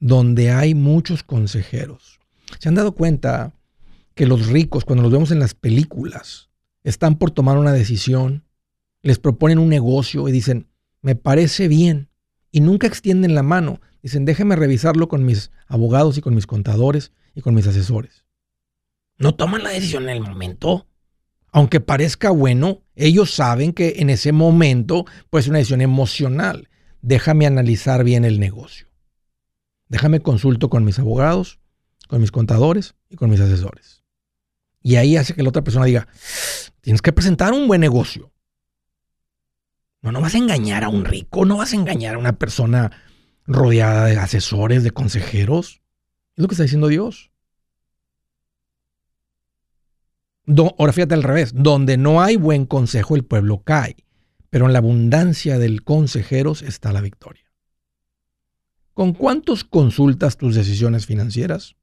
Donde 0.01 0.51
hay 0.51 0.75
muchos 0.75 1.23
consejeros 1.23 2.21
¿Se 2.59 2.69
han 2.69 2.75
dado 2.75 2.93
cuenta 2.95 3.53
que 4.15 4.27
los 4.27 4.47
ricos, 4.47 4.85
cuando 4.85 5.03
los 5.03 5.13
vemos 5.13 5.31
en 5.31 5.39
las 5.39 5.55
películas, 5.55 6.51
están 6.85 7.17
por 7.17 7.31
tomar 7.31 7.59
una 7.59 7.73
decisión, 7.73 8.45
les 9.03 9.19
proponen 9.19 9.59
un 9.59 9.69
negocio 9.69 10.29
y 10.29 10.33
dicen, 10.33 10.69
me 11.03 11.15
parece 11.15 11.69
bien, 11.69 12.09
y 12.51 12.61
nunca 12.61 12.87
extienden 12.87 13.35
la 13.35 13.43
mano, 13.43 13.81
dicen, 14.03 14.25
déjeme 14.25 14.57
revisarlo 14.57 15.09
con 15.09 15.25
mis 15.25 15.51
abogados 15.67 16.17
y 16.17 16.23
con 16.23 16.35
mis 16.35 16.47
contadores 16.47 17.13
y 17.35 17.43
con 17.43 17.55
mis 17.55 17.67
asesores. 17.67 18.25
No 19.19 19.35
toman 19.35 19.63
la 19.63 19.71
decisión 19.71 20.05
en 20.05 20.11
el 20.11 20.21
momento. 20.23 20.87
Aunque 21.53 21.81
parezca 21.81 22.31
bueno, 22.31 22.83
ellos 22.95 23.35
saben 23.35 23.73
que 23.73 23.97
en 23.99 24.11
ese 24.11 24.33
momento 24.33 25.07
pues 25.31 25.45
es 25.45 25.49
una 25.49 25.59
decisión 25.59 25.81
emocional. 25.81 26.69
Déjame 27.01 27.47
analizar 27.47 28.05
bien 28.05 28.25
el 28.25 28.41
negocio. 28.41 28.89
Déjame 29.89 30.21
consulto 30.21 30.69
con 30.69 30.85
mis 30.85 30.99
abogados 30.99 31.61
con 32.07 32.21
mis 32.21 32.31
contadores 32.31 32.95
y 33.09 33.17
con 33.17 33.31
mis 33.31 33.41
asesores. 33.41 34.03
Y 34.83 34.97
ahí 34.97 35.17
hace 35.17 35.35
que 35.35 35.43
la 35.43 35.49
otra 35.49 35.65
persona 35.65 35.85
diga, 35.85 36.07
tienes 36.81 37.03
que 37.03 37.13
presentar 37.13 37.53
un 37.53 37.67
buen 37.67 37.81
negocio. 37.81 38.33
No, 40.03 40.13
no 40.13 40.21
vas 40.21 40.35
a 40.35 40.39
engañar 40.39 40.85
a 40.85 40.89
un 40.89 41.05
rico, 41.05 41.45
no 41.45 41.57
vas 41.57 41.73
a 41.73 41.77
engañar 41.77 42.15
a 42.15 42.19
una 42.19 42.39
persona 42.39 42.93
rodeada 43.47 44.07
de 44.07 44.19
asesores, 44.19 44.85
de 44.85 44.93
consejeros. 44.93 45.83
Es 46.37 46.43
lo 46.43 46.49
que 46.49 46.55
está 46.55 46.63
diciendo 46.63 46.89
Dios. 46.89 47.31
ahora 50.79 50.93
fíjate 50.93 51.15
al 51.15 51.25
revés, 51.25 51.53
donde 51.55 51.97
no 51.97 52.23
hay 52.23 52.37
buen 52.37 52.67
consejo 52.67 53.17
el 53.17 53.25
pueblo 53.25 53.63
cae, 53.65 53.97
pero 54.51 54.67
en 54.67 54.73
la 54.73 54.79
abundancia 54.79 55.59
del 55.59 55.83
consejeros 55.83 56.63
está 56.63 56.93
la 56.93 57.01
victoria. 57.01 57.45
¿Con 58.95 59.13
cuántos 59.13 59.65
consultas 59.65 60.37
tus 60.37 60.55
decisiones 60.55 61.07
financieras? 61.07 61.77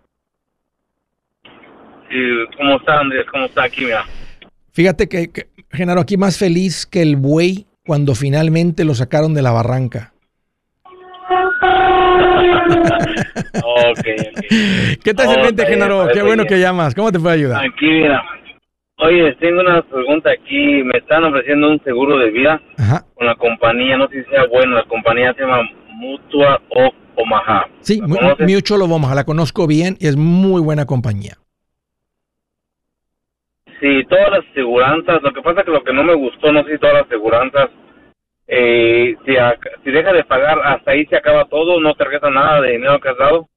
¿Cómo 2.58 2.78
está 2.78 3.00
Andrés? 3.00 3.28
¿Cómo 3.32 3.46
está 3.46 3.66
aquí? 3.66 3.86
Mira? 3.86 4.06
Fíjate 4.72 5.08
que, 5.08 5.50
Genaro, 5.70 6.02
aquí 6.02 6.18
más 6.18 6.40
feliz 6.40 6.88
que 6.88 7.04
el 7.04 7.16
buey 7.16 7.68
cuando 7.86 8.16
finalmente 8.16 8.86
lo 8.86 8.96
sacaron 8.96 9.36
de 9.36 9.44
la 9.44 9.52
barranca. 9.52 10.15
Okay, 13.92 14.98
¿Qué 15.04 15.14
te 15.14 15.24
hace 15.24 15.42
mente, 15.42 15.66
Genaro? 15.66 16.08
Qué 16.14 16.22
bueno 16.22 16.46
que 16.46 16.60
llamas. 16.60 16.96
¿Cómo 16.96 17.12
te 17.12 17.20
puedo 17.20 17.34
ayudar? 17.34 17.64
Aquí, 17.66 17.86
mira. 17.88 18.24
Oye, 18.98 19.36
tengo 19.36 19.62
una 19.62 19.82
pregunta 19.82 20.32
aquí. 20.32 20.84
Me 20.84 20.98
están 21.00 21.24
ofreciendo 21.26 21.70
un 21.70 21.84
seguro 21.84 22.18
de 22.18 22.32
vida 22.32 22.62
con 23.14 23.28
la 23.28 23.36
compañía. 23.36 23.98
No 23.98 24.08
sé 24.08 24.24
si 24.24 24.30
sea 24.30 24.46
bueno. 24.48 24.76
La 24.76 24.84
compañía 24.84 25.34
se 25.34 25.42
llama 25.42 25.62
Mutua 25.90 26.62
of 26.70 26.94
Omaha. 27.16 27.68
Sí, 27.82 28.02
Mutual 28.02 28.82
of 28.82 28.92
Omaha. 28.92 29.16
La 29.16 29.24
conozco 29.26 29.68
bien 29.68 29.98
y 30.00 30.08
es 30.08 30.16
muy 30.16 30.62
buena 30.62 30.86
compañía. 30.86 31.38
Sí, 33.82 34.04
todas 34.10 34.30
las 34.32 34.40
aseguranzas. 34.52 35.22
Lo 35.22 35.34
que 35.34 35.42
pasa 35.42 35.60
es 35.60 35.66
que 35.66 35.72
lo 35.72 35.84
que 35.84 35.94
no 35.94 36.04
me 36.04 36.14
gustó, 36.14 36.52
no 36.52 36.64
sé 36.64 36.74
si 36.74 36.78
todas 36.80 36.96
las 36.96 37.06
aseguranzas 37.06 37.70
eh, 38.48 39.16
si, 39.26 39.92
deja 39.92 40.14
de 40.14 40.24
pagar, 40.24 40.60
hasta 40.64 40.92
ahí 40.92 41.06
se 41.08 41.16
acaba 41.16 41.46
todo, 41.46 41.80
no 41.80 41.96
te 41.96 42.04
regresa 42.04 42.30
nada 42.30 42.62
de 42.62 42.74
dinero 42.74 43.00
que 43.00 43.10
has 43.10 43.18
dado. 43.18 43.50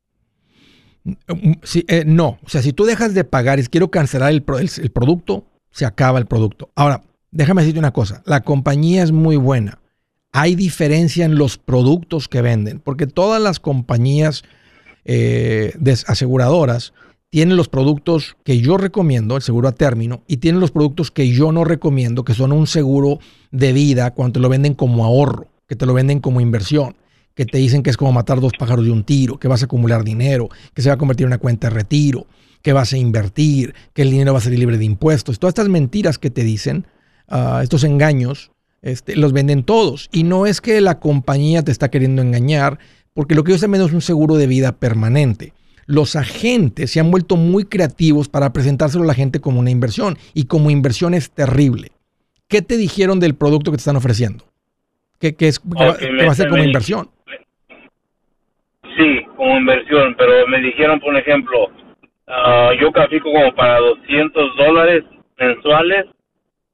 Sí, 1.63 1.85
eh, 1.89 2.05
no, 2.07 2.39
o 2.43 2.49
sea, 2.49 2.61
si 2.63 2.73
tú 2.73 2.85
dejas 2.85 3.15
de 3.15 3.25
pagar 3.25 3.59
y 3.59 3.67
quiero 3.67 3.91
cancelar 3.91 4.31
el, 4.31 4.45
el, 4.83 4.91
producto, 4.91 5.45
se 5.71 5.87
acaba 5.87 6.19
el 6.19 6.27
producto. 6.27 6.71
Ahora, 6.75 7.03
déjame 7.31 7.63
decirte 7.63 7.79
una 7.79 7.93
cosa, 7.93 8.23
la 8.27 8.43
compañía 8.43 9.03
es 9.03 9.13
muy 9.13 9.37
buena. 9.37 9.79
Hay 10.33 10.55
diferencia 10.55 11.25
en 11.25 11.37
los 11.37 11.57
productos 11.57 12.29
que 12.29 12.43
venden, 12.43 12.81
porque 12.81 13.07
todas 13.07 13.41
las 13.41 13.61
compañías 13.61 14.45
eh, 15.05 15.73
aseguradoras 16.07 16.93
tienen 17.31 17.57
los 17.57 17.69
productos 17.69 18.37
que 18.43 18.61
yo 18.61 18.77
recomiendo, 18.79 19.37
el 19.37 19.43
seguro 19.43 19.69
a 19.69 19.73
término, 19.73 20.23
y 20.27 20.39
tienen 20.39 20.61
los 20.61 20.71
productos 20.71 21.11
que 21.11 21.29
yo 21.31 21.53
no 21.53 21.65
recomiendo, 21.65 22.25
que 22.25 22.35
son 22.35 22.53
un 22.53 22.67
seguro 22.67 23.19
de 23.51 23.73
vida 23.73 24.13
cuando 24.13 24.35
te 24.35 24.41
lo 24.41 24.49
venden 24.49 24.75
como 24.75 25.05
ahorro, 25.05 25.49
que 25.67 25.77
te 25.77 25.85
lo 25.85 25.93
venden 25.93 26.21
como 26.21 26.41
inversión, 26.41 26.97
que 27.35 27.45
te 27.45 27.59
dicen 27.59 27.83
que 27.83 27.91
es 27.91 27.97
como 27.97 28.13
matar 28.13 28.41
dos 28.41 28.53
pájaros 28.59 28.85
de 28.85 28.93
un 28.93 29.05
tiro, 29.05 29.39
que 29.39 29.47
vas 29.47 29.63
a 29.63 29.67
acumular 29.67 30.05
dinero, 30.05 30.49
que 30.73 30.83
se 30.83 30.89
va 30.89 30.95
a 30.95 30.99
convertir 30.99 31.25
en 31.25 31.29
una 31.29 31.39
cuenta 31.39 31.69
de 31.69 31.75
retiro, 31.75 32.27
que 32.63 32.73
vas 32.73 32.93
a 32.93 32.99
invertir, 32.99 33.75
que 33.93 34.03
el 34.03 34.11
dinero 34.11 34.33
va 34.33 34.39
a 34.39 34.43
ser 34.43 34.59
libre 34.59 34.79
de 34.79 34.85
impuestos. 34.85 35.39
Todas 35.39 35.53
estas 35.53 35.69
mentiras 35.69 36.19
que 36.19 36.31
te 36.31 36.43
dicen, 36.43 36.87
ah, 37.29 37.61
estos 37.63 37.85
engaños, 37.85 38.51
este, 38.83 39.17
los 39.17 39.33
venden 39.33 39.63
todos. 39.63 40.09
Y 40.13 40.25
no 40.25 40.47
es 40.47 40.61
que 40.61 40.81
la 40.81 40.99
compañía 40.99 41.63
te 41.63 41.71
está 41.71 41.91
queriendo 41.91 42.23
engañar, 42.23 42.79
porque 43.15 43.35
lo 43.35 43.45
que 43.45 43.53
ellos 43.53 43.61
también 43.61 43.85
es 43.85 43.93
un 43.93 44.03
seguro 44.03 44.37
de 44.37 44.47
vida 44.47 44.73
permanente 44.73 45.53
los 45.89 46.17
agentes 46.17 46.93
se 46.93 47.01
han 47.01 47.11
vuelto 47.11 47.37
muy 47.37 47.65
creativos 47.65 48.29
para 48.29 48.53
presentárselo 48.53 49.05
a 49.05 49.07
la 49.07 49.15
gente 49.15 49.41
como 49.41 49.59
una 49.59 49.71
inversión 49.71 50.19
y 50.35 50.47
como 50.47 50.71
inversión 50.71 51.15
es 51.15 51.33
terrible. 51.33 51.89
¿Qué 52.47 52.61
te 52.61 52.77
dijeron 52.77 53.21
del 53.21 53.35
producto 53.35 53.71
que 53.71 53.79
te 53.79 53.81
están 53.81 53.97
ofreciendo? 53.97 54.45
¿Qué, 55.19 55.35
es, 55.39 55.61
va, 55.61 56.31
a 56.31 56.35
ser 56.35 56.51
como 56.51 56.63
inversión? 56.63 57.09
Sí, 58.97 59.25
como 59.35 59.57
inversión, 59.57 60.15
pero 60.19 60.47
me 60.47 60.61
dijeron, 60.61 61.01
por 61.01 61.17
ejemplo, 61.17 61.71
ah, 62.27 62.71
yo 62.79 62.93
califico 62.93 63.33
como 63.33 63.55
para 63.55 63.79
200 63.79 64.57
dólares 64.59 65.05
mensuales 65.39 66.05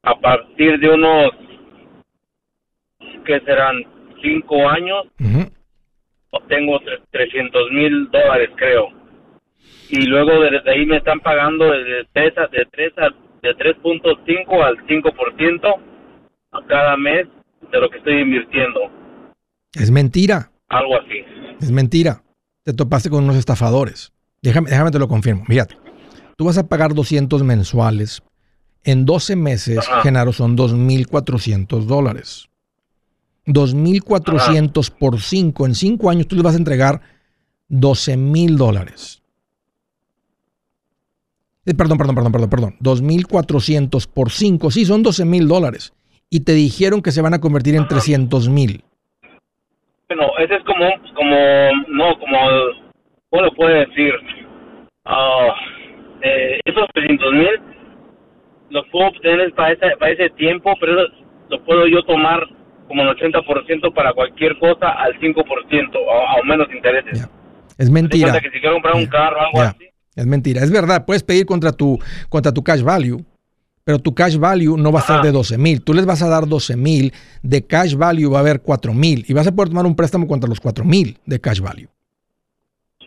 a 0.03 0.19
partir 0.19 0.79
de 0.81 0.89
unos, 0.91 1.31
que 3.25 3.41
serán 3.41 3.77
5 4.21 4.69
años, 4.69 5.07
obtengo 6.31 6.81
300 7.13 7.71
mil 7.71 8.11
dólares, 8.11 8.51
creo 8.57 9.04
y 9.91 10.07
luego 10.07 10.41
desde 10.41 10.71
ahí 10.71 10.87
me 10.87 10.97
están 10.97 11.21
pagando 11.21 11.71
de 11.71 12.07
3 12.13 12.39
a, 12.39 12.47
de 12.49 12.67
3 12.71 12.93
a, 12.99 13.09
de 13.43 13.57
3.5 13.57 14.65
al 14.65 14.77
5% 14.87 15.77
a 16.53 16.67
cada 16.67 16.97
mes 16.97 17.27
de 17.71 17.81
lo 17.81 17.91
que 17.91 17.99
estoy 17.99 18.21
invirtiendo. 18.21 18.81
Es 19.75 19.91
mentira. 19.91 20.51
Algo 20.69 20.97
así. 20.97 21.25
Es 21.61 21.71
mentira. 21.71 22.23
Te 22.63 22.73
topaste 22.73 23.11
con 23.11 23.25
unos 23.25 23.37
estafadores. 23.37 24.13
Déjame, 24.43 24.71
déjame 24.71 24.91
te 24.91 24.99
lo 24.99 25.09
confirmo. 25.09 25.45
Fíjate. 25.45 25.77
Tú 26.37 26.47
vas 26.47 26.59
a 26.59 26.67
pagar 26.69 26.95
200 26.95 27.43
mensuales. 27.43 28.23
En 28.83 29.05
12 29.05 29.37
meses, 29.37 29.89
Genaro, 30.03 30.33
son 30.33 30.57
2.400 30.57 31.85
dólares. 31.85 32.49
2.400 33.47 34.91
por 34.99 35.21
5. 35.21 35.67
En 35.67 35.75
5 35.75 36.11
años 36.11 36.29
tú 36.29 36.37
le 36.37 36.43
vas 36.43 36.55
a 36.55 36.59
entregar 36.59 37.01
12.000 37.71 38.57
dólares. 38.57 39.23
Eh, 41.67 41.75
perdón, 41.75 41.99
perdón, 41.99 42.15
perdón, 42.15 42.33
perdón, 42.33 42.51
perdón. 42.51 42.75
2.400 42.81 44.09
por 44.13 44.31
5. 44.31 44.71
Sí, 44.71 44.85
son 44.85 45.03
12 45.03 45.25
mil 45.25 45.49
dólares. 45.49 45.93
Y 46.31 46.41
te 46.41 46.53
dijeron 46.53 47.03
que 47.03 47.11
se 47.11 47.23
van 47.23 47.35
a 47.35 47.41
convertir 47.41 47.75
en 47.75 47.87
300 47.87 48.49
mil. 48.49 48.83
Bueno, 50.09 50.27
ese 50.39 50.55
es 50.55 50.65
como, 50.65 50.87
como, 51.15 51.37
no, 51.89 52.19
como, 52.19 52.39
¿cómo 53.31 53.43
lo 53.43 53.53
puedo 53.55 53.75
decir? 53.75 54.13
Uh, 55.07 55.53
eh, 56.23 56.61
esos 56.65 56.87
300 56.93 57.33
mil 57.33 57.61
los 58.71 58.87
puedo 58.91 59.09
obtener 59.09 59.53
para 59.55 59.73
ese, 59.73 59.97
para 59.99 60.13
ese 60.13 60.31
tiempo, 60.31 60.75
pero 60.81 61.01
eso 61.01 61.15
lo 61.49 61.65
puedo 61.65 61.87
yo 61.87 62.03
tomar 62.05 62.41
como 62.89 63.03
el 63.03 63.09
80% 63.17 63.95
para 63.95 64.13
cualquier 64.13 64.59
cosa 64.59 64.91
al 64.91 65.19
5% 65.21 65.97
o, 65.97 66.41
o 66.41 66.45
menos 66.45 66.69
intereses. 66.75 67.29
Es 67.79 67.91
mentira. 67.91 68.41
Que 68.41 68.51
si 68.51 68.61
quiero 68.61 68.75
comprar 68.75 68.97
un 68.97 69.07
carro 69.07 69.39
o 69.39 69.41
algo 69.41 69.61
así, 69.61 69.89
es 70.17 70.27
mentira. 70.27 70.63
Es 70.63 70.71
verdad, 70.71 71.05
puedes 71.05 71.23
pedir 71.23 71.47
contra 71.47 71.73
tu, 71.73 71.99
contra 72.29 72.53
tu 72.53 72.63
cash 72.63 72.83
value, 72.83 73.25
pero 73.85 73.99
tu 73.99 74.15
cash 74.15 74.37
value 74.37 74.77
no 74.77 74.91
va 74.93 75.01
a 75.01 75.07
ser 75.07 75.21
de 75.21 75.33
12 75.33 75.59
mil. 75.59 75.83
Tú 75.83 75.93
les 75.93 76.07
vas 76.07 76.23
a 76.23 76.29
dar 76.29 76.49
12 76.49 76.77
mil, 76.77 77.13
de 77.43 77.67
cash 77.67 77.95
value 77.95 78.31
va 78.31 78.39
a 78.39 78.41
haber 78.41 78.63
4 78.63 78.95
mil 78.95 79.25
y 79.29 79.33
vas 79.33 79.47
a 79.47 79.53
poder 79.53 79.69
tomar 79.69 79.87
un 79.87 79.95
préstamo 79.95 80.27
contra 80.27 80.49
los 80.49 80.61
4 80.61 80.85
mil 80.85 81.19
de 81.27 81.41
cash 81.41 81.61
value. 81.61 81.89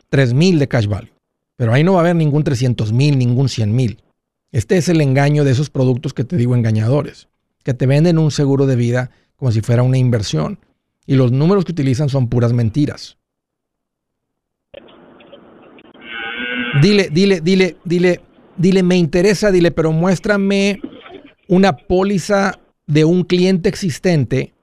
3 0.09 0.33
mil 0.33 0.59
de 0.59 0.67
cash 0.67 0.87
value. 0.87 1.11
Pero 1.55 1.73
ahí 1.73 1.83
no 1.83 1.93
va 1.93 1.99
a 1.99 2.01
haber 2.01 2.15
ningún 2.15 2.43
300 2.43 2.93
mil, 2.93 3.17
ningún 3.17 3.49
100 3.49 3.75
mil. 3.75 4.03
Este 4.51 4.77
es 4.77 4.87
el 4.87 5.01
engaño 5.01 5.43
de 5.43 5.51
esos 5.51 5.69
productos 5.69 6.13
que 6.13 6.23
te 6.23 6.37
digo 6.37 6.55
engañadores, 6.55 7.27
que 7.63 7.73
te 7.73 7.87
venden 7.87 8.17
un 8.17 8.31
seguro 8.31 8.65
de 8.65 8.75
vida 8.75 9.11
como 9.35 9.51
si 9.51 9.61
fuera 9.61 9.83
una 9.83 9.97
inversión. 9.97 10.59
Y 11.05 11.15
los 11.15 11.31
números 11.31 11.65
que 11.65 11.71
utilizan 11.71 12.09
son 12.09 12.27
puras 12.27 12.53
mentiras. 12.53 13.17
Dile, 16.81 17.09
dile, 17.11 17.41
dile, 17.41 17.75
dile, 17.83 18.21
dile, 18.55 18.83
me 18.83 18.95
interesa, 18.95 19.51
dile, 19.51 19.71
pero 19.71 19.91
muéstrame 19.91 20.79
una 21.47 21.75
póliza 21.75 22.59
de 22.85 23.05
un 23.05 23.23
cliente 23.23 23.69
existente 23.69 24.53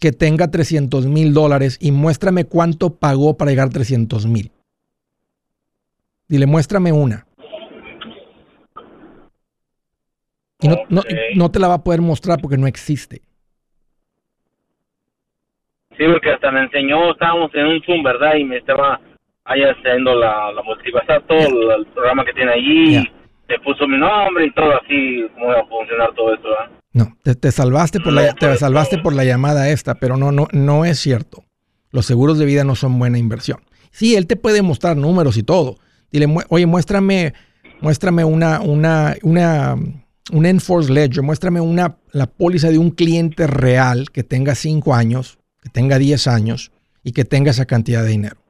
que 0.00 0.12
tenga 0.12 0.50
300 0.50 1.06
mil 1.06 1.32
dólares 1.32 1.78
y 1.80 1.92
muéstrame 1.92 2.44
cuánto 2.44 2.96
pagó 2.96 3.36
para 3.36 3.50
llegar 3.50 3.68
a 3.68 3.70
300 3.70 4.26
mil. 4.26 4.50
Dile, 6.28 6.46
muéstrame 6.46 6.92
una. 6.92 7.26
Y 10.60 10.68
no, 10.68 10.76
no, 10.88 11.02
no, 11.34 11.50
te 11.50 11.58
la 11.58 11.68
va 11.68 11.74
a 11.74 11.84
poder 11.84 12.00
mostrar 12.00 12.40
porque 12.40 12.56
no 12.56 12.66
existe. 12.66 13.22
Sí, 15.96 16.04
porque 16.10 16.30
hasta 16.30 16.50
me 16.50 16.62
enseñó, 16.62 17.12
estábamos 17.12 17.54
en 17.54 17.66
un 17.66 17.82
Zoom, 17.82 18.02
¿verdad? 18.02 18.36
Y 18.36 18.44
me 18.44 18.58
estaba 18.58 19.00
ahí 19.44 19.62
haciendo 19.62 20.14
la, 20.14 20.52
la 20.52 20.62
motivación, 20.62 21.22
todo 21.26 21.74
el, 21.74 21.86
programa 21.86 22.24
que 22.24 22.32
tiene 22.32 22.52
allí, 22.52 23.10
te 23.46 23.58
puso 23.60 23.86
mi 23.86 23.98
nombre 23.98 24.46
y 24.46 24.52
todo 24.52 24.74
así, 24.76 25.26
cómo 25.34 25.48
va 25.48 25.60
a 25.60 25.66
funcionar 25.66 26.14
todo 26.14 26.34
esto. 26.34 26.48
No, 26.92 27.16
te, 27.22 27.50
salvaste 27.50 28.00
por 28.00 28.12
la 28.12 28.34
te 28.34 28.56
salvaste 28.56 28.98
por 28.98 29.14
la 29.14 29.24
llamada 29.24 29.70
esta, 29.70 29.94
pero 29.94 30.16
no 30.16 30.30
no 30.30 30.48
no 30.52 30.84
es 30.84 30.98
cierto. 30.98 31.44
Los 31.90 32.06
seguros 32.06 32.38
de 32.38 32.46
vida 32.46 32.64
no 32.64 32.74
son 32.74 32.98
buena 32.98 33.18
inversión. 33.18 33.60
Sí, 33.90 34.14
él 34.14 34.26
te 34.26 34.36
puede 34.36 34.62
mostrar 34.62 34.96
números 34.96 35.36
y 35.36 35.42
todo. 35.42 35.76
Dile, 36.10 36.26
oye, 36.48 36.66
muéstrame 36.66 37.32
muéstrame 37.80 38.24
una 38.24 38.60
una 38.60 39.16
una 39.22 39.74
un 40.32 40.46
enforced 40.46 40.90
ledger, 40.90 41.22
muéstrame 41.22 41.60
una 41.60 41.96
la 42.12 42.26
póliza 42.26 42.70
de 42.70 42.78
un 42.78 42.90
cliente 42.90 43.46
real 43.46 44.10
que 44.10 44.22
tenga 44.22 44.54
5 44.54 44.94
años, 44.94 45.38
que 45.62 45.70
tenga 45.70 45.98
10 45.98 46.26
años 46.26 46.72
y 47.02 47.12
que 47.12 47.24
tenga 47.24 47.50
esa 47.50 47.66
cantidad 47.66 48.02
de 48.02 48.10
dinero. 48.10 48.41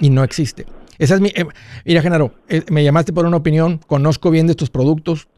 Y 0.00 0.10
no 0.10 0.24
existe. 0.24 0.66
Esa 0.98 1.14
es 1.14 1.20
mi. 1.20 1.28
eh, 1.28 1.44
mira, 1.84 2.02
Genaro, 2.02 2.32
eh, 2.48 2.62
me 2.70 2.84
llamaste 2.84 3.12
por 3.12 3.26
una 3.26 3.36
opinión, 3.36 3.78
conozco 3.86 4.30
bien 4.30 4.46
de 4.46 4.52
estos 4.52 4.70
productos. 4.70 5.28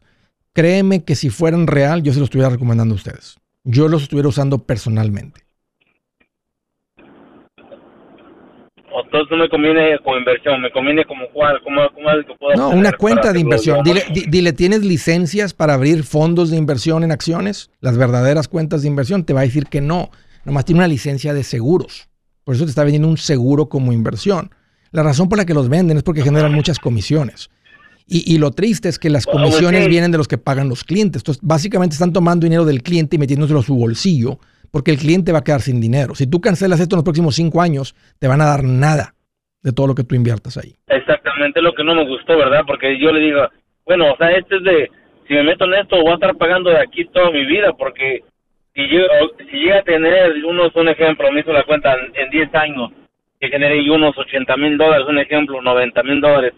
Créeme 0.53 1.03
que 1.03 1.15
si 1.15 1.29
fueran 1.29 1.67
real, 1.67 2.03
yo 2.03 2.13
se 2.13 2.19
los 2.19 2.27
estuviera 2.27 2.49
recomendando 2.49 2.93
a 2.93 2.97
ustedes. 2.97 3.37
Yo 3.63 3.87
los 3.87 4.03
estuviera 4.03 4.29
usando 4.29 4.59
personalmente. 4.59 5.41
Entonces 9.13 9.29
no 9.29 9.37
me 9.37 9.49
conviene 9.49 9.99
como 10.03 10.17
inversión, 10.17 10.59
me 10.59 10.71
conviene 10.71 11.05
como 11.05 11.27
cuál, 11.31 11.61
como, 11.63 11.87
como 11.93 12.09
es 12.09 12.25
que 12.25 12.33
puedo 12.33 12.55
No, 12.55 12.69
una 12.69 12.93
cuenta 12.93 13.31
de 13.31 13.39
inversión. 13.39 13.83
Dile, 13.83 14.03
dile, 14.27 14.53
¿tienes 14.53 14.83
licencias 14.83 15.53
para 15.53 15.75
abrir 15.75 16.03
fondos 16.03 16.49
de 16.49 16.57
inversión 16.57 17.03
en 17.03 17.11
acciones? 17.11 17.69
Las 17.79 17.95
verdaderas 17.95 18.47
cuentas 18.47 18.81
de 18.81 18.87
inversión 18.87 19.23
te 19.23 19.33
va 19.33 19.41
a 19.41 19.43
decir 19.43 19.67
que 19.67 19.81
no. 19.81 20.09
Nomás 20.45 20.65
tiene 20.65 20.79
una 20.79 20.87
licencia 20.87 21.33
de 21.33 21.43
seguros. 21.43 22.09
Por 22.43 22.55
eso 22.55 22.65
te 22.65 22.69
está 22.69 22.83
vendiendo 22.83 23.07
un 23.07 23.17
seguro 23.17 23.67
como 23.67 23.93
inversión. 23.93 24.49
La 24.91 25.03
razón 25.03 25.29
por 25.29 25.37
la 25.37 25.45
que 25.45 25.53
los 25.53 25.69
venden 25.69 25.97
es 25.97 26.03
porque 26.03 26.21
generan 26.21 26.53
muchas 26.53 26.79
comisiones. 26.79 27.49
Y, 28.05 28.33
y 28.33 28.37
lo 28.37 28.51
triste 28.51 28.89
es 28.89 28.99
que 28.99 29.09
las 29.09 29.25
pues 29.25 29.37
comisiones 29.37 29.87
vienen 29.87 30.11
de 30.11 30.17
los 30.17 30.27
que 30.27 30.37
pagan 30.37 30.69
los 30.69 30.83
clientes. 30.83 31.21
Entonces, 31.21 31.41
básicamente 31.43 31.93
están 31.93 32.13
tomando 32.13 32.45
dinero 32.45 32.65
del 32.65 32.83
cliente 32.83 33.15
y 33.15 33.19
metiéndoselo 33.19 33.59
a 33.59 33.63
su 33.63 33.75
bolsillo 33.75 34.39
porque 34.73 34.89
el 34.89 34.97
cliente 34.97 35.31
va 35.31 35.39
a 35.39 35.43
quedar 35.43 35.61
sin 35.61 35.79
dinero. 35.79 36.15
Si 36.15 36.25
tú 36.25 36.41
cancelas 36.41 36.79
esto 36.79 36.95
en 36.95 36.97
los 36.97 37.03
próximos 37.03 37.35
cinco 37.35 37.61
años, 37.61 37.95
te 38.19 38.27
van 38.27 38.41
a 38.41 38.45
dar 38.45 38.63
nada 38.63 39.13
de 39.61 39.71
todo 39.71 39.85
lo 39.85 39.93
que 39.93 40.03
tú 40.03 40.15
inviertas 40.15 40.57
ahí. 40.57 40.75
Exactamente 40.87 41.61
lo 41.61 41.73
que 41.73 41.83
no 41.83 41.93
me 41.93 42.07
gustó, 42.07 42.35
¿verdad? 42.37 42.63
Porque 42.65 42.99
yo 42.99 43.11
le 43.11 43.19
digo, 43.19 43.47
bueno, 43.85 44.11
o 44.11 44.17
sea, 44.17 44.31
este 44.31 44.57
es 44.57 44.63
de, 44.63 44.91
si 45.27 45.35
me 45.35 45.43
meto 45.43 45.65
en 45.65 45.75
esto, 45.75 46.01
voy 46.01 46.11
a 46.11 46.15
estar 46.15 46.35
pagando 46.37 46.71
de 46.71 46.79
aquí 46.79 47.05
toda 47.05 47.29
mi 47.29 47.45
vida, 47.45 47.71
porque 47.77 48.23
si, 48.75 48.87
yo, 48.89 49.01
si 49.51 49.57
llega 49.57 49.79
a 49.79 49.83
tener, 49.83 50.43
unos, 50.45 50.75
un 50.75 50.89
ejemplo, 50.89 51.31
me 51.31 51.41
hizo 51.41 51.51
la 51.53 51.63
cuenta 51.63 51.93
en, 51.93 52.11
en 52.15 52.29
10 52.29 52.55
años, 52.55 52.91
que 53.39 53.49
generé 53.49 53.89
unos 53.89 54.17
80 54.17 54.57
mil 54.57 54.77
dólares, 54.77 55.05
un 55.07 55.19
ejemplo, 55.19 55.61
90 55.61 56.03
mil 56.03 56.21
dólares. 56.21 56.53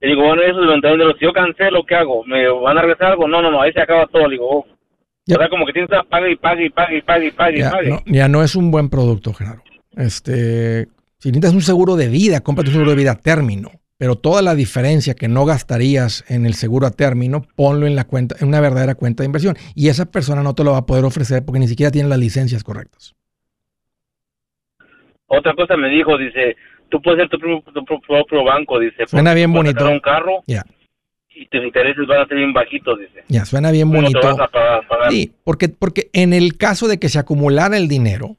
Le 0.00 0.08
digo, 0.08 0.22
bueno, 0.24 0.42
esos 0.42 0.64
90 0.64 0.88
mil 0.90 0.98
dólares, 0.98 1.16
si 1.18 1.24
yo 1.26 1.32
cancelo, 1.32 1.84
¿qué 1.84 1.94
hago? 1.96 2.24
¿Me 2.24 2.48
van 2.48 2.78
a 2.78 2.82
regresar 2.82 3.12
algo? 3.12 3.26
No, 3.28 3.42
no, 3.42 3.50
no, 3.50 3.60
ahí 3.60 3.72
se 3.72 3.80
acaba 3.80 4.06
todo. 4.06 4.26
Le 4.28 4.34
digo, 4.36 4.48
oh. 4.48 4.66
Ya. 5.26 5.36
O 5.36 5.38
sea, 5.40 5.48
como 5.50 5.66
que 5.66 5.72
tienes 5.74 5.90
que 5.90 5.96
pague 6.08 6.30
y 6.32 6.36
pague 6.36 6.64
y 6.66 6.70
pague 6.70 6.96
y 6.98 7.02
pague 7.02 7.26
y 7.26 7.30
pague 7.32 7.58
y 7.58 7.60
Ya 7.60 7.70
pague. 7.70 7.90
no, 7.90 8.00
ya 8.06 8.28
no 8.28 8.42
es 8.42 8.56
un 8.56 8.70
buen 8.70 8.88
producto, 8.88 9.34
Genaro. 9.34 9.62
Este, 9.94 10.86
si 11.18 11.28
necesitas 11.28 11.52
un 11.52 11.60
seguro 11.60 11.96
de 11.96 12.08
vida, 12.08 12.40
cómprate 12.40 12.70
un 12.70 12.74
seguro 12.74 12.90
de 12.92 12.96
vida 12.96 13.12
a 13.12 13.16
término. 13.20 13.70
Pero 13.98 14.14
toda 14.14 14.42
la 14.42 14.54
diferencia 14.54 15.14
que 15.14 15.26
no 15.26 15.44
gastarías 15.44 16.24
en 16.28 16.46
el 16.46 16.54
seguro 16.54 16.86
a 16.86 16.92
término, 16.92 17.42
ponlo 17.56 17.84
en 17.86 17.96
la 17.96 18.04
cuenta, 18.04 18.36
en 18.40 18.46
una 18.46 18.60
verdadera 18.60 18.94
cuenta 18.94 19.22
de 19.22 19.26
inversión. 19.26 19.56
Y 19.74 19.88
esa 19.88 20.06
persona 20.06 20.42
no 20.44 20.54
te 20.54 20.62
lo 20.62 20.70
va 20.72 20.78
a 20.78 20.86
poder 20.86 21.04
ofrecer 21.04 21.44
porque 21.44 21.58
ni 21.58 21.66
siquiera 21.66 21.90
tiene 21.90 22.08
las 22.08 22.18
licencias 22.20 22.62
correctas. 22.62 23.16
Otra 25.26 25.52
cosa 25.54 25.76
me 25.76 25.88
dijo, 25.88 26.16
dice, 26.16 26.56
tú 26.88 27.02
puedes 27.02 27.18
ser 27.20 27.28
tu 27.28 27.38
propio, 27.40 27.72
tu 27.72 27.84
propio- 27.84 28.00
propio 28.06 28.44
banco, 28.44 28.78
dice. 28.78 29.04
Suena 29.08 29.34
bien 29.34 29.52
bonito. 29.52 29.88
un 29.90 30.00
carro 30.00 30.42
Ya, 30.46 30.64
y 31.30 31.46
tus 31.48 31.62
intereses 31.64 32.06
van 32.06 32.20
a 32.22 32.26
ser 32.26 32.36
bien 32.38 32.52
bajitos, 32.52 32.98
dice. 33.00 33.24
ya, 33.28 33.44
suena 33.44 33.70
bien 33.72 33.88
¿Cómo 33.88 34.00
bonito. 34.00 34.20
te 34.20 34.26
vas 34.28 34.38
a 34.40 34.46
pagar? 34.48 34.86
pagar? 34.88 35.10
Sí, 35.12 35.32
porque, 35.44 35.68
porque 35.68 36.08
en 36.12 36.32
el 36.32 36.56
caso 36.56 36.86
de 36.86 36.98
que 36.98 37.08
se 37.08 37.18
acumulara 37.18 37.76
el 37.76 37.88
dinero, 37.88 38.36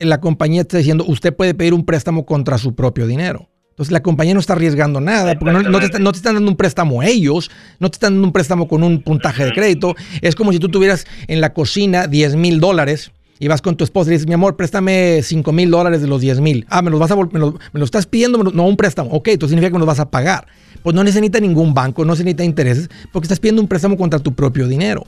la 0.00 0.20
compañía 0.20 0.62
está 0.62 0.78
diciendo, 0.78 1.04
usted 1.06 1.34
puede 1.34 1.54
pedir 1.54 1.72
un 1.74 1.86
préstamo 1.86 2.26
contra 2.26 2.58
su 2.58 2.74
propio 2.74 3.06
dinero. 3.06 3.48
Entonces 3.74 3.90
la 3.90 4.04
compañía 4.04 4.34
no 4.34 4.40
está 4.40 4.52
arriesgando 4.52 5.00
nada, 5.00 5.36
porque 5.36 5.52
no, 5.52 5.62
no 5.62 5.80
te, 5.80 5.98
no 5.98 6.12
te 6.12 6.18
están 6.18 6.34
dando 6.34 6.48
un 6.48 6.56
préstamo 6.56 7.02
ellos, 7.02 7.50
no 7.80 7.90
te 7.90 7.96
están 7.96 8.12
dando 8.14 8.28
un 8.28 8.32
préstamo 8.32 8.68
con 8.68 8.84
un 8.84 9.02
puntaje 9.02 9.44
de 9.44 9.52
crédito. 9.52 9.96
Es 10.22 10.36
como 10.36 10.52
si 10.52 10.60
tú 10.60 10.68
tuvieras 10.68 11.06
en 11.26 11.40
la 11.40 11.52
cocina 11.52 12.06
10 12.06 12.36
mil 12.36 12.60
dólares 12.60 13.10
y 13.40 13.48
vas 13.48 13.60
con 13.60 13.76
tu 13.76 13.82
esposa 13.82 14.10
y 14.10 14.12
dices, 14.12 14.28
mi 14.28 14.34
amor, 14.34 14.54
préstame 14.54 15.20
5 15.24 15.52
mil 15.52 15.72
dólares 15.72 16.00
de 16.00 16.06
los 16.06 16.20
10 16.20 16.40
mil. 16.40 16.64
Ah, 16.70 16.82
me 16.82 16.90
los 16.92 17.00
vas 17.00 17.10
a 17.10 17.16
me 17.16 17.40
lo, 17.40 17.52
me 17.72 17.80
lo 17.80 17.84
estás 17.84 18.06
pidiendo, 18.06 18.40
lo- 18.44 18.52
no 18.52 18.64
un 18.64 18.76
préstamo. 18.76 19.10
Ok, 19.10 19.26
entonces 19.28 19.50
significa 19.50 19.70
que 19.70 19.74
me 19.74 19.78
los 19.80 19.88
vas 19.88 19.98
a 19.98 20.08
pagar. 20.08 20.46
Pues 20.84 20.94
no 20.94 21.02
necesita 21.02 21.40
ningún 21.40 21.74
banco, 21.74 22.04
no 22.04 22.12
necesita 22.12 22.44
intereses, 22.44 22.88
porque 23.12 23.24
estás 23.24 23.40
pidiendo 23.40 23.60
un 23.60 23.66
préstamo 23.66 23.96
contra 23.96 24.20
tu 24.20 24.34
propio 24.34 24.68
dinero 24.68 25.04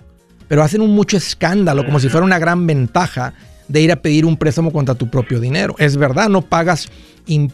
pero 0.48 0.62
hacen 0.62 0.80
un 0.80 0.90
mucho 0.94 1.16
escándalo, 1.16 1.84
como 1.84 1.98
si 1.98 2.08
fuera 2.08 2.24
una 2.24 2.38
gran 2.38 2.68
ventaja 2.68 3.32
de 3.66 3.80
ir 3.80 3.90
a 3.90 3.96
pedir 3.96 4.24
un 4.24 4.36
préstamo 4.36 4.70
contra 4.70 4.94
tu 4.94 5.10
propio 5.10 5.40
dinero. 5.40 5.74
Es 5.78 5.96
verdad, 5.96 6.28
no 6.28 6.40
pagas, 6.40 6.88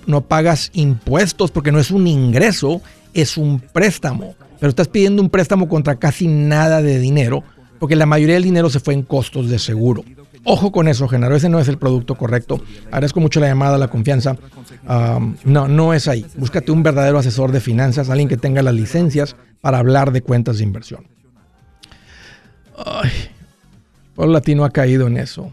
no 0.06 0.20
pagas 0.22 0.70
impuestos 0.74 1.50
porque 1.50 1.72
no 1.72 1.78
es 1.78 1.90
un 1.90 2.06
ingreso, 2.06 2.80
es 3.14 3.36
un 3.36 3.60
préstamo. 3.60 4.34
Pero 4.60 4.70
estás 4.70 4.88
pidiendo 4.88 5.22
un 5.22 5.30
préstamo 5.30 5.68
contra 5.68 5.96
casi 5.96 6.28
nada 6.28 6.82
de 6.82 6.98
dinero, 6.98 7.42
porque 7.78 7.96
la 7.96 8.06
mayoría 8.06 8.34
del 8.34 8.44
dinero 8.44 8.70
se 8.70 8.80
fue 8.80 8.94
en 8.94 9.02
costos 9.02 9.48
de 9.50 9.58
seguro. 9.58 10.04
Ojo 10.44 10.72
con 10.72 10.88
eso, 10.88 11.06
Genaro, 11.08 11.36
ese 11.36 11.48
no 11.48 11.60
es 11.60 11.68
el 11.68 11.78
producto 11.78 12.16
correcto. 12.16 12.60
Agradezco 12.86 13.20
mucho 13.20 13.38
la 13.38 13.46
llamada, 13.46 13.78
la 13.78 13.88
confianza. 13.88 14.36
No, 15.44 15.68
no 15.68 15.94
es 15.94 16.08
ahí. 16.08 16.26
Búscate 16.36 16.72
un 16.72 16.82
verdadero 16.82 17.18
asesor 17.18 17.52
de 17.52 17.60
finanzas, 17.60 18.10
alguien 18.10 18.28
que 18.28 18.36
tenga 18.36 18.62
las 18.62 18.74
licencias 18.74 19.36
para 19.60 19.78
hablar 19.78 20.12
de 20.12 20.22
cuentas 20.22 20.58
de 20.58 20.64
inversión. 20.64 21.06
Ay, 22.84 23.10
el 24.18 24.32
latino 24.32 24.64
ha 24.64 24.70
caído 24.70 25.06
en 25.06 25.16
eso. 25.16 25.52